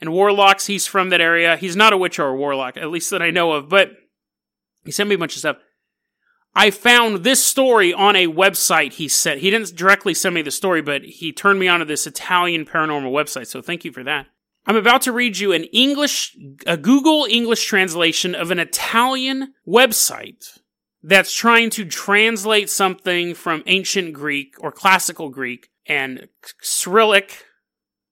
and 0.00 0.12
warlocks. 0.12 0.66
He's 0.66 0.86
from 0.86 1.08
that 1.08 1.22
area. 1.22 1.56
He's 1.56 1.74
not 1.74 1.94
a 1.94 1.96
witch 1.96 2.18
or 2.18 2.28
a 2.28 2.36
warlock, 2.36 2.76
at 2.76 2.90
least 2.90 3.10
that 3.10 3.22
I 3.22 3.30
know 3.30 3.52
of. 3.52 3.68
But 3.68 3.92
he 4.84 4.92
sent 4.92 5.08
me 5.08 5.14
a 5.14 5.18
bunch 5.18 5.34
of 5.34 5.40
stuff. 5.40 5.56
I 6.54 6.70
found 6.70 7.24
this 7.24 7.44
story 7.44 7.94
on 7.94 8.14
a 8.14 8.26
website 8.26 8.94
he 8.94 9.08
said. 9.08 9.38
He 9.38 9.50
didn't 9.50 9.74
directly 9.74 10.14
send 10.14 10.34
me 10.34 10.42
the 10.42 10.50
story, 10.50 10.82
but 10.82 11.02
he 11.02 11.32
turned 11.32 11.58
me 11.58 11.68
onto 11.68 11.86
this 11.86 12.06
Italian 12.06 12.66
paranormal 12.66 13.10
website. 13.10 13.46
So 13.46 13.62
thank 13.62 13.84
you 13.84 13.92
for 13.92 14.02
that. 14.04 14.26
I'm 14.66 14.76
about 14.76 15.02
to 15.02 15.12
read 15.12 15.38
you 15.38 15.52
an 15.52 15.64
English, 15.64 16.36
a 16.66 16.76
Google 16.76 17.26
English 17.28 17.64
translation 17.66 18.34
of 18.34 18.50
an 18.50 18.58
Italian 18.58 19.54
website 19.66 20.58
that's 21.02 21.34
trying 21.34 21.70
to 21.70 21.84
translate 21.84 22.70
something 22.70 23.34
from 23.34 23.64
ancient 23.66 24.12
Greek 24.12 24.54
or 24.60 24.70
classical 24.70 25.30
Greek 25.30 25.70
and 25.86 26.28
Cyrillic. 26.60 27.44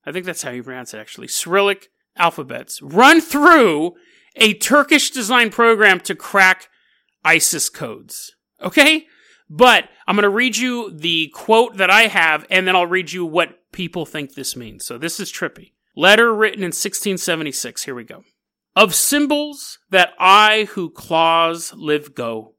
I 0.05 0.12
think 0.12 0.26
that's 0.26 0.42
how 0.42 0.50
you 0.50 0.64
pronounce 0.64 0.92
it 0.92 0.98
actually. 0.98 1.29
Cyrillic 1.29 1.88
alphabets 2.16 2.83
run 2.83 3.20
through 3.20 3.94
a 4.35 4.55
Turkish 4.55 5.11
design 5.11 5.50
program 5.50 6.00
to 6.00 6.14
crack 6.16 6.68
ISIS 7.24 7.68
codes. 7.68 8.37
Okay? 8.62 9.06
But 9.48 9.88
I'm 10.06 10.14
going 10.14 10.22
to 10.22 10.28
read 10.28 10.56
you 10.56 10.90
the 10.92 11.28
quote 11.35 11.76
that 11.76 11.90
I 11.90 12.02
have, 12.02 12.46
and 12.50 12.66
then 12.66 12.76
I'll 12.76 12.87
read 12.87 13.12
you 13.12 13.26
what 13.26 13.72
people 13.72 14.06
think 14.06 14.35
this 14.35 14.54
means. 14.54 14.85
So 14.87 14.96
this 14.96 15.18
is 15.18 15.33
trippy. 15.33 15.72
Letter 15.96 16.33
written 16.33 16.61
in 16.61 16.68
1676. 16.68 17.85
Here 17.85 17.94
we 17.94 18.04
go. 18.04 18.22
Of 18.76 18.94
symbols 18.94 19.78
that 19.90 20.12
I 20.18 20.68
who 20.70 20.90
claws 20.90 21.72
live 21.74 22.14
go. 22.14 22.54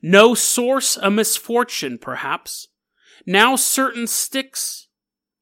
No 0.00 0.34
source 0.34 0.96
a 0.96 1.10
misfortune, 1.10 1.98
perhaps. 1.98 2.68
Now 3.26 3.56
certain 3.56 4.06
Styx, 4.06 4.88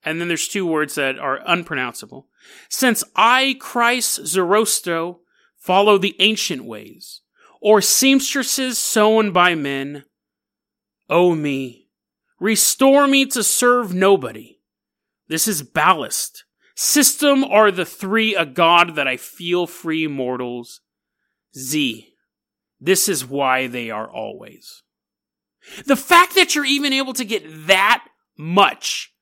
and 0.05 0.21
then 0.21 0.29
there's 0.29 0.49
two 0.49 0.67
words 0.67 0.97
that 0.97 1.19
are 1.19 1.41
unpronounceable. 1.47 2.29
Since 2.69 3.05
I, 3.15 3.57
Christ 3.61 4.25
Zoroastro, 4.25 5.21
follow 5.57 5.99
the 5.99 6.17
ancient 6.19 6.65
ways 6.65 7.23
or 7.61 7.81
seamstresses 7.81 8.79
sewn 8.79 9.33
by 9.33 9.55
men. 9.55 10.05
O 11.09 11.31
oh 11.31 11.35
me, 11.35 11.89
restore 12.39 13.07
me 13.07 13.27
to 13.27 13.43
serve 13.43 13.93
nobody. 13.93 14.59
This 15.29 15.47
is 15.47 15.63
ballast. 15.63 16.45
System 16.75 17.45
are 17.45 17.71
the 17.71 17.85
three 17.85 18.35
a 18.35 18.47
god 18.47 18.95
that 18.95 19.07
I 19.07 19.17
feel 19.17 19.67
free 19.67 20.07
mortals. 20.07 20.81
Z. 21.57 22.15
This 22.81 23.09
is 23.09 23.27
why 23.27 23.67
they 23.67 23.91
are 23.91 24.11
always. 24.11 24.83
The 25.87 25.97
fact 25.97 26.35
that 26.37 26.55
you're 26.55 26.65
even 26.65 26.93
able 26.93 27.13
to 27.15 27.25
get 27.25 27.43
that 27.67 28.07
much 28.39 29.13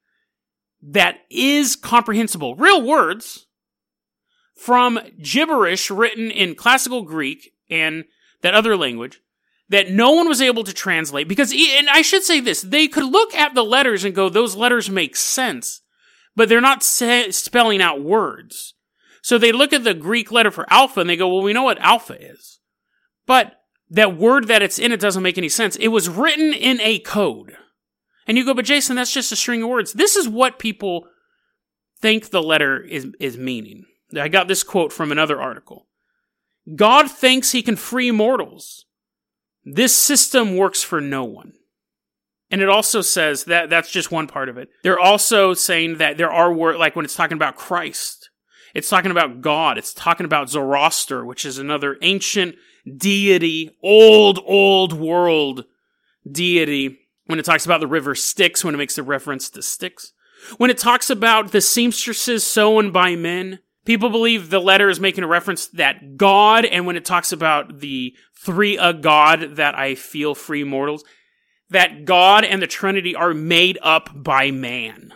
that 0.81 1.17
is 1.31 1.75
comprehensible, 1.75 2.55
real 2.55 2.83
words, 2.83 3.47
from 4.55 5.01
gibberish 5.21 5.91
written 5.91 6.31
in 6.31 6.55
classical 6.55 7.03
Greek 7.03 7.55
and 7.69 8.05
that 8.43 8.55
other 8.55 8.77
language 8.77 9.21
that 9.71 9.91
no 9.91 10.13
one 10.13 10.29
was 10.29 10.41
able 10.41 10.65
to 10.65 10.73
translate 10.73 11.29
because 11.29 11.53
and 11.53 11.89
I 11.91 12.03
should 12.03 12.25
say 12.25 12.41
this 12.41 12.63
they 12.63 12.89
could 12.89 13.05
look 13.05 13.35
at 13.35 13.55
the 13.55 13.65
letters 13.65 14.05
and 14.05 14.15
go 14.15 14.29
those 14.29 14.57
letters 14.57 14.91
make 14.91 15.17
sense 15.17 15.83
but 16.37 16.49
they're 16.49 16.61
not 16.61 16.83
sa- 16.83 17.31
spelling 17.31 17.83
out 17.83 18.03
words 18.03 18.75
so 19.23 19.37
they 19.37 19.53
look 19.53 19.73
at 19.73 19.85
the 19.85 19.95
Greek 19.95 20.33
letter 20.33 20.51
for 20.51 20.73
alpha 20.73 21.01
and 21.01 21.11
they 21.11 21.17
go 21.17 21.29
well 21.29 21.43
we 21.43 21.53
know 21.53 21.65
what 21.65 21.79
alpha 21.81 22.17
is 22.21 22.61
But 23.27 23.59
that 23.91 24.17
word 24.17 24.49
that 24.49 24.63
it's 24.63 24.79
in 24.79 24.93
it 24.93 25.01
doesn't 25.01 25.23
make 25.23 25.39
any 25.39 25.49
sense. 25.49 25.77
It 25.77 25.89
was 25.89 26.09
written 26.09 26.53
in 26.53 26.81
a 26.81 26.99
code. 27.01 27.57
And 28.27 28.37
you 28.37 28.45
go, 28.45 28.55
but 28.55 28.65
Jason, 28.65 28.97
that's 28.97 29.13
just 29.13 29.33
a 29.33 29.37
string 29.37 29.63
of 29.63 29.69
words. 29.69 29.95
This 29.95 30.17
is 30.17 30.29
what 30.29 30.59
people 30.59 31.09
think 32.01 32.31
the 32.31 32.43
letter 32.43 32.81
is, 32.81 33.09
is 33.19 33.39
meaning. 33.39 33.87
I 34.19 34.29
got 34.29 34.49
this 34.49 34.63
quote 34.63 34.93
from 34.93 35.11
another 35.11 35.41
article. 35.41 35.88
God 36.75 37.11
thinks 37.11 37.53
he 37.53 37.63
can 37.63 37.77
free 37.77 38.11
mortals. 38.11 38.87
This 39.65 39.95
system 39.95 40.57
works 40.57 40.83
for 40.83 41.01
no 41.01 41.25
one. 41.25 41.53
And 42.51 42.63
it 42.63 42.69
also 42.69 43.03
says 43.03 43.45
that 43.45 43.69
that's 43.69 43.91
just 43.91 44.11
one 44.11 44.27
part 44.27 44.49
of 44.49 44.57
it. 44.57 44.71
They're 44.83 44.99
also 44.99 45.53
saying 45.53 45.99
that 45.99 46.17
there 46.17 46.31
are 46.31 46.77
like 46.77 46.97
when 46.97 47.05
it's 47.05 47.17
talking 47.17 47.37
about 47.37 47.57
Christ, 47.57 48.31
it's 48.75 48.89
talking 48.89 49.11
about 49.11 49.41
God, 49.41 49.77
it's 49.77 49.93
talking 49.93 50.25
about 50.25 50.49
Zoroaster, 50.49 51.25
which 51.25 51.45
is 51.45 51.59
another 51.59 51.99
ancient 52.01 52.57
deity, 52.97 53.77
old, 53.83 54.41
old 54.47 54.95
world 54.95 55.65
deity. 56.31 56.99
When 57.27 57.39
it 57.39 57.45
talks 57.45 57.67
about 57.67 57.81
the 57.81 57.87
river 57.87 58.15
Styx, 58.15 58.65
when 58.65 58.75
it 58.75 58.79
makes 58.79 58.97
a 58.97 59.03
reference 59.03 59.51
to 59.51 59.63
Styx. 59.63 60.13
When 60.57 60.71
it 60.71 60.79
talks 60.79 61.11
about 61.11 61.53
the 61.53 61.61
seamstresses 61.61 62.45
sewn 62.45 62.91
by 62.91 63.17
men, 63.17 63.59
people 63.89 64.11
believe 64.11 64.51
the 64.51 64.61
letter 64.61 64.91
is 64.91 65.01
making 65.01 65.25
a 65.25 65.27
reference 65.27 65.69
that 65.69 66.19
God, 66.19 66.67
and 66.67 66.87
when 66.87 66.97
it 66.97 67.07
talks 67.07 67.33
about 67.33 67.81
the 67.81 68.15
three 68.45 68.77
a 68.77 68.93
God 68.93 69.57
that 69.57 69.75
I 69.75 69.95
feel 69.95 70.35
free 70.35 70.63
mortals, 70.63 71.05
that 71.71 72.05
God 72.05 72.45
and 72.45 72.61
the 72.61 72.67
Trinity 72.67 73.17
are 73.17 73.33
made 73.33 73.79
up 73.83 74.11
by 74.15 74.51
man. 74.51 75.15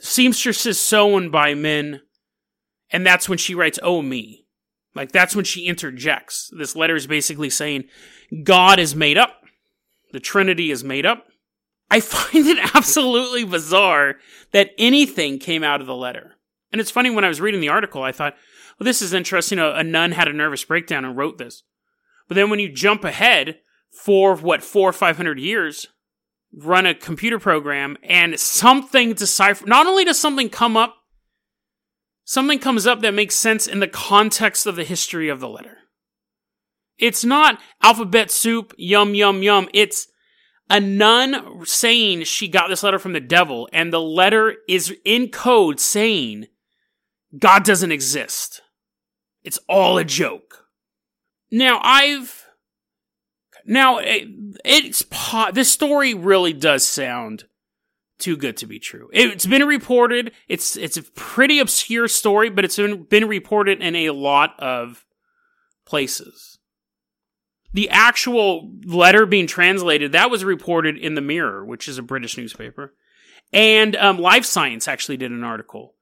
Seamstresses 0.00 0.80
sewn 0.80 1.30
by 1.30 1.54
men, 1.54 2.00
and 2.90 3.06
that's 3.06 3.28
when 3.28 3.38
she 3.38 3.54
writes, 3.54 3.78
Oh, 3.80 4.02
me. 4.02 4.44
Like, 4.92 5.12
that's 5.12 5.36
when 5.36 5.44
she 5.44 5.66
interjects. 5.66 6.50
This 6.58 6.74
letter 6.74 6.96
is 6.96 7.06
basically 7.06 7.48
saying, 7.48 7.84
God 8.42 8.80
is 8.80 8.96
made 8.96 9.18
up, 9.18 9.36
the 10.10 10.18
Trinity 10.18 10.72
is 10.72 10.82
made 10.82 11.06
up. 11.06 11.28
I 11.88 12.00
find 12.00 12.44
it 12.44 12.58
absolutely 12.74 13.44
bizarre 13.44 14.16
that 14.50 14.70
anything 14.78 15.38
came 15.38 15.62
out 15.62 15.80
of 15.80 15.86
the 15.86 15.94
letter. 15.94 16.34
And 16.72 16.80
it's 16.80 16.90
funny 16.90 17.10
when 17.10 17.24
I 17.24 17.28
was 17.28 17.40
reading 17.40 17.60
the 17.60 17.68
article, 17.68 18.02
I 18.02 18.12
thought, 18.12 18.34
well, 18.78 18.84
this 18.84 19.02
is 19.02 19.12
interesting. 19.12 19.58
A, 19.58 19.70
a 19.72 19.84
nun 19.84 20.12
had 20.12 20.28
a 20.28 20.32
nervous 20.32 20.64
breakdown 20.64 21.04
and 21.04 21.16
wrote 21.16 21.38
this. 21.38 21.62
But 22.28 22.36
then 22.36 22.48
when 22.48 22.60
you 22.60 22.72
jump 22.72 23.04
ahead 23.04 23.58
for 23.90 24.36
what, 24.36 24.62
four 24.62 24.88
or 24.88 24.92
five 24.92 25.16
hundred 25.16 25.40
years, 25.40 25.88
run 26.52 26.86
a 26.86 26.94
computer 26.94 27.38
program 27.38 27.96
and 28.02 28.38
something 28.38 29.14
decipher, 29.14 29.66
not 29.66 29.86
only 29.86 30.04
does 30.04 30.18
something 30.18 30.48
come 30.48 30.76
up, 30.76 30.96
something 32.24 32.60
comes 32.60 32.86
up 32.86 33.00
that 33.00 33.14
makes 33.14 33.34
sense 33.34 33.66
in 33.66 33.80
the 33.80 33.88
context 33.88 34.66
of 34.66 34.76
the 34.76 34.84
history 34.84 35.28
of 35.28 35.40
the 35.40 35.48
letter. 35.48 35.78
It's 36.98 37.24
not 37.24 37.58
alphabet 37.82 38.30
soup, 38.30 38.74
yum, 38.76 39.14
yum, 39.14 39.42
yum. 39.42 39.68
It's 39.74 40.06
a 40.68 40.78
nun 40.78 41.64
saying 41.64 42.24
she 42.24 42.46
got 42.46 42.68
this 42.68 42.84
letter 42.84 43.00
from 43.00 43.12
the 43.12 43.20
devil, 43.20 43.68
and 43.72 43.92
the 43.92 44.00
letter 44.00 44.54
is 44.68 44.94
in 45.04 45.30
code 45.30 45.80
saying 45.80 46.46
God 47.38 47.64
doesn't 47.64 47.92
exist. 47.92 48.62
It's 49.42 49.58
all 49.68 49.98
a 49.98 50.04
joke. 50.04 50.66
Now, 51.50 51.80
I've. 51.82 52.46
Now, 53.64 53.98
it, 53.98 54.28
it's. 54.64 55.04
This 55.52 55.70
story 55.70 56.14
really 56.14 56.52
does 56.52 56.86
sound 56.86 57.44
too 58.18 58.36
good 58.36 58.56
to 58.58 58.66
be 58.66 58.78
true. 58.78 59.08
It's 59.12 59.46
been 59.46 59.64
reported. 59.64 60.32
It's 60.48 60.76
it's 60.76 60.96
a 60.96 61.02
pretty 61.02 61.58
obscure 61.58 62.08
story, 62.08 62.50
but 62.50 62.64
it's 62.64 62.76
been, 62.76 63.28
reported 63.28 63.82
in 63.82 63.96
a 63.96 64.10
lot 64.10 64.58
of 64.58 65.04
places 65.86 66.58
the 67.72 67.88
actual 67.90 68.72
letter 68.84 69.26
being 69.26 69.46
translated 69.46 70.12
that 70.12 70.30
was 70.30 70.44
reported 70.44 70.96
in 70.96 71.14
the 71.14 71.20
Mirror, 71.20 71.64
which 71.64 71.88
is 71.88 71.98
a 71.98 72.02
British 72.02 72.36
newspaper, 72.36 72.94
and 73.52 73.96
um, 73.96 74.18
Live 74.18 74.46
Science 74.46 74.88
actually 74.88 75.16
did 75.16 75.30
an 75.30 75.44
article 75.44 75.94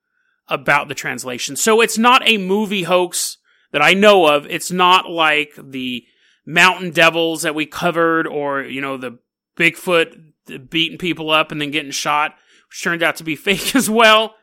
about 0.48 0.88
the 0.88 0.94
translation. 0.94 1.56
So 1.56 1.80
it's 1.80 1.98
not 1.98 2.26
a 2.26 2.38
movie 2.38 2.84
hoax 2.84 3.38
that 3.72 3.82
I 3.82 3.94
know 3.94 4.26
of. 4.26 4.46
It's 4.46 4.70
not 4.70 5.10
like 5.10 5.52
the 5.58 6.04
Mountain 6.46 6.92
Devils 6.92 7.42
that 7.42 7.54
we 7.54 7.66
covered, 7.66 8.26
or 8.26 8.62
you 8.62 8.80
know 8.80 8.96
the 8.96 9.18
Bigfoot 9.56 10.70
beating 10.70 10.98
people 10.98 11.30
up 11.30 11.52
and 11.52 11.60
then 11.60 11.70
getting 11.70 11.90
shot, 11.90 12.34
which 12.68 12.82
turned 12.82 13.02
out 13.02 13.16
to 13.16 13.24
be 13.24 13.36
fake 13.36 13.76
as 13.76 13.90
well. 13.90 14.34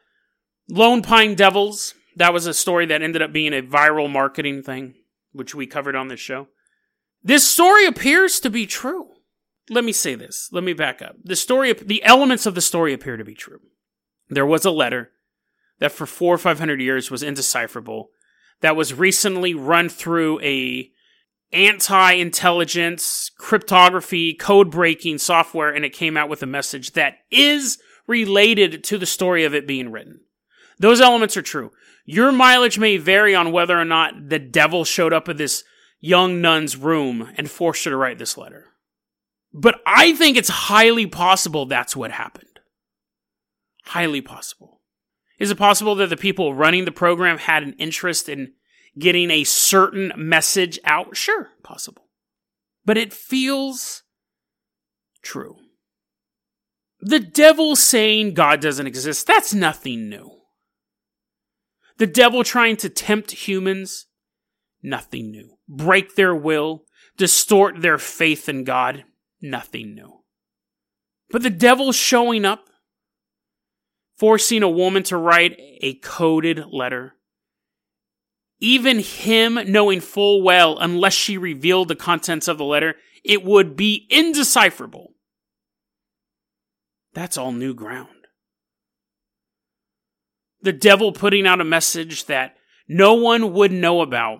Lone 0.69 1.01
Pine 1.01 1.35
Devils. 1.35 1.93
That 2.17 2.33
was 2.33 2.47
a 2.47 2.53
story 2.53 2.85
that 2.85 3.01
ended 3.01 3.21
up 3.21 3.33
being 3.33 3.53
a 3.53 3.61
viral 3.61 4.09
marketing 4.09 4.63
thing, 4.63 4.95
which 5.33 5.53
we 5.53 5.67
covered 5.67 5.95
on 5.95 6.07
this 6.07 6.19
show. 6.19 6.47
This 7.21 7.45
story 7.45 7.85
appears 7.85 8.39
to 8.39 8.49
be 8.49 8.65
true. 8.65 9.09
Let 9.69 9.83
me 9.83 9.91
say 9.91 10.15
this. 10.15 10.49
Let 10.51 10.63
me 10.63 10.73
back 10.73 11.01
up. 11.01 11.15
The 11.23 11.35
story, 11.35 11.73
the 11.73 12.03
elements 12.03 12.45
of 12.45 12.55
the 12.55 12.61
story 12.61 12.93
appear 12.93 13.17
to 13.17 13.25
be 13.25 13.33
true. 13.33 13.59
There 14.29 14.45
was 14.45 14.63
a 14.63 14.71
letter 14.71 15.11
that 15.79 15.91
for 15.91 16.05
four 16.05 16.35
or 16.35 16.37
five 16.37 16.59
hundred 16.59 16.81
years 16.81 17.11
was 17.11 17.23
indecipherable 17.23 18.09
that 18.61 18.75
was 18.75 18.93
recently 18.93 19.53
run 19.53 19.89
through 19.89 20.39
a 20.41 20.89
anti-intelligence 21.51 23.31
cryptography 23.37 24.33
code 24.33 24.71
breaking 24.71 25.17
software 25.17 25.73
and 25.73 25.85
it 25.85 25.93
came 25.93 26.17
out 26.17 26.29
with 26.29 26.43
a 26.43 26.47
message 26.47 26.93
that 26.93 27.17
is 27.31 27.77
related 28.07 28.83
to 28.83 28.97
the 28.97 29.05
story 29.05 29.43
of 29.43 29.53
it 29.53 29.67
being 29.67 29.91
written. 29.91 30.19
Those 30.79 31.01
elements 31.01 31.37
are 31.37 31.41
true. 31.41 31.71
Your 32.05 32.31
mileage 32.31 32.77
may 32.77 32.97
vary 32.97 33.33
on 33.33 33.51
whether 33.51 33.79
or 33.79 33.85
not 33.85 34.29
the 34.29 34.39
devil 34.39 34.83
showed 34.83 35.13
up 35.13 35.29
at 35.29 35.37
this 35.37 35.63
young 35.99 36.41
nun's 36.41 36.75
room 36.75 37.31
and 37.37 37.49
forced 37.49 37.85
her 37.85 37.91
to 37.91 37.97
write 37.97 38.19
this 38.19 38.37
letter. 38.37 38.65
But 39.53 39.79
I 39.85 40.13
think 40.13 40.37
it's 40.37 40.49
highly 40.49 41.07
possible 41.07 41.65
that's 41.65 41.95
what 41.95 42.11
happened. 42.11 42.59
Highly 43.85 44.21
possible. 44.21 44.74
Is 45.39 45.51
it 45.51 45.57
possible 45.57 45.95
that 45.95 46.09
the 46.09 46.17
people 46.17 46.53
running 46.53 46.85
the 46.85 46.91
program 46.91 47.37
had 47.37 47.63
an 47.63 47.73
interest 47.77 48.29
in 48.29 48.53
getting 48.97 49.31
a 49.31 49.43
certain 49.43 50.13
message 50.15 50.79
out? 50.85 51.17
Sure, 51.17 51.49
possible. 51.63 52.07
But 52.85 52.97
it 52.97 53.13
feels 53.13 54.03
true. 55.21 55.57
The 57.01 57.19
devil 57.19 57.75
saying 57.75 58.33
God 58.33 58.61
doesn't 58.61 58.87
exist, 58.87 59.27
that's 59.27 59.53
nothing 59.53 60.09
new. 60.09 60.31
The 61.97 62.07
devil 62.07 62.43
trying 62.43 62.77
to 62.77 62.89
tempt 62.89 63.31
humans, 63.31 64.07
nothing 64.81 65.31
new 65.31 65.55
break 65.67 66.15
their 66.15 66.35
will, 66.35 66.85
distort 67.17 67.81
their 67.81 67.97
faith 67.97 68.47
in 68.49 68.63
God. 68.63 69.03
Nothing 69.41 69.95
new. 69.95 70.21
But 71.29 71.43
the 71.43 71.49
devil 71.49 71.91
showing 71.91 72.45
up, 72.45 72.69
forcing 74.17 74.63
a 74.63 74.69
woman 74.69 75.03
to 75.03 75.17
write 75.17 75.59
a 75.81 75.95
coded 75.95 76.65
letter, 76.71 77.15
even 78.59 78.99
him 78.99 79.59
knowing 79.67 79.99
full 79.99 80.41
well, 80.41 80.77
unless 80.79 81.13
she 81.13 81.37
revealed 81.37 81.87
the 81.87 81.95
contents 81.95 82.47
of 82.47 82.57
the 82.57 82.63
letter, 82.63 82.95
it 83.23 83.43
would 83.43 83.75
be 83.75 84.07
indecipherable. 84.09 85.13
That's 87.13 87.37
all 87.37 87.51
new 87.51 87.73
ground. 87.73 88.09
The 90.61 90.73
devil 90.73 91.11
putting 91.11 91.45
out 91.45 91.61
a 91.61 91.65
message 91.65 92.25
that 92.25 92.55
no 92.87 93.13
one 93.13 93.53
would 93.53 93.71
know 93.71 94.01
about 94.01 94.39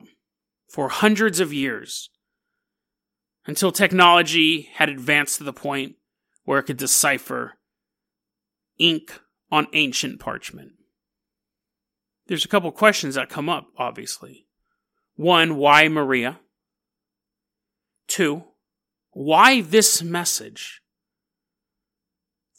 for 0.69 0.89
hundreds 0.89 1.39
of 1.39 1.53
years 1.53 2.09
until 3.45 3.71
technology 3.71 4.69
had 4.73 4.89
advanced 4.89 5.38
to 5.38 5.43
the 5.43 5.53
point 5.53 5.95
where 6.43 6.59
it 6.59 6.63
could 6.63 6.77
decipher 6.77 7.53
ink 8.77 9.19
on 9.51 9.67
ancient 9.73 10.19
parchment. 10.19 10.71
There's 12.27 12.45
a 12.45 12.49
couple 12.49 12.71
questions 12.71 13.15
that 13.15 13.29
come 13.29 13.49
up, 13.49 13.67
obviously. 13.77 14.47
One, 15.15 15.58
why 15.58 15.88
Maria? 15.88 16.39
Two, 18.08 18.43
why 19.12 19.62
this 19.62 20.01
message? 20.03 20.81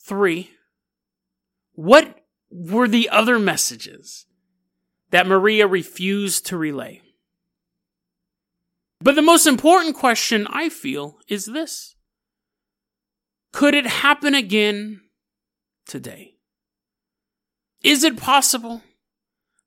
Three, 0.05 0.51
what 1.72 2.20
were 2.51 2.88
the 2.88 3.09
other 3.09 3.38
messages 3.38 4.27
that 5.11 5.27
Maria 5.27 5.66
refused 5.66 6.46
to 6.46 6.57
relay? 6.57 7.03
But 9.01 9.14
the 9.14 9.22
most 9.22 9.46
important 9.46 9.96
question 9.96 10.46
I 10.49 10.68
feel 10.68 11.18
is 11.29 11.46
this 11.46 11.96
Could 13.53 13.75
it 13.75 13.87
happen 13.87 14.35
again 14.35 15.03
today? 15.87 16.36
Is 17.87 18.03
it 18.03 18.16
possible 18.16 18.83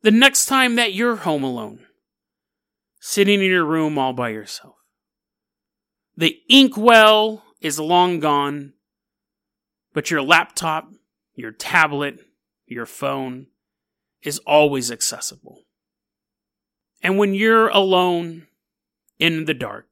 the 0.01 0.11
next 0.11 0.45
time 0.47 0.75
that 0.75 0.91
you're 0.93 1.15
home 1.15 1.41
alone, 1.41 1.85
sitting 2.99 3.41
in 3.41 3.49
your 3.49 3.63
room 3.63 3.97
all 3.97 4.11
by 4.11 4.27
yourself? 4.29 4.75
The 6.17 6.37
inkwell 6.49 7.45
is 7.61 7.79
long 7.79 8.19
gone, 8.19 8.73
but 9.93 10.11
your 10.11 10.21
laptop, 10.21 10.89
your 11.33 11.53
tablet, 11.53 12.19
your 12.65 12.85
phone 12.85 13.47
is 14.21 14.39
always 14.39 14.91
accessible. 14.91 15.63
And 17.01 17.17
when 17.17 17.33
you're 17.33 17.69
alone, 17.69 18.47
in 19.17 19.45
the 19.45 19.53
dark, 19.53 19.85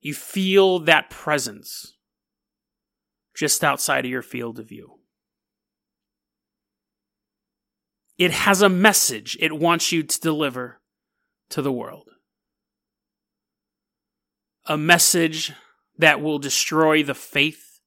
You 0.00 0.14
feel 0.14 0.80
that 0.80 1.10
presence 1.10 1.94
just 3.36 3.62
outside 3.64 4.04
of 4.04 4.10
your 4.10 4.22
field 4.22 4.58
of 4.58 4.68
view. 4.68 4.95
It 8.18 8.30
has 8.30 8.62
a 8.62 8.68
message 8.68 9.36
it 9.40 9.58
wants 9.58 9.92
you 9.92 10.02
to 10.02 10.20
deliver 10.20 10.80
to 11.50 11.62
the 11.62 11.72
world. 11.72 12.08
A 14.66 14.76
message 14.76 15.52
that 15.98 16.20
will 16.20 16.38
destroy 16.38 17.02
the 17.02 17.14
faith 17.14 17.80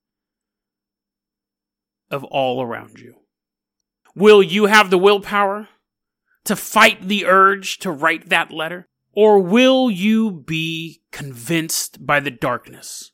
of 2.12 2.24
all 2.26 2.62
around 2.62 3.00
you. 3.00 3.15
Will 4.15 4.42
you 4.42 4.65
have 4.65 4.89
the 4.89 4.98
willpower 4.98 5.68
to 6.46 6.56
fight 6.56 7.08
the 7.08 7.26
urge 7.26 7.78
to 7.80 7.92
write 7.92 8.30
that 8.30 8.52
letter? 8.52 8.86
Or 9.13 9.39
will 9.39 9.92
you 9.92 10.32
be 10.32 11.02
convinced 11.12 12.06
by 12.06 12.20
the 12.20 12.32
darkness? 12.32 13.12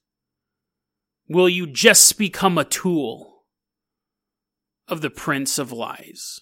Will 1.28 1.49
you 1.49 1.65
just 1.65 2.17
become 2.17 2.58
a 2.58 2.63
tool 2.65 3.45
of 4.88 5.01
the 5.01 5.10
Prince 5.10 5.58
of 5.58 5.71
Lies? 5.71 6.41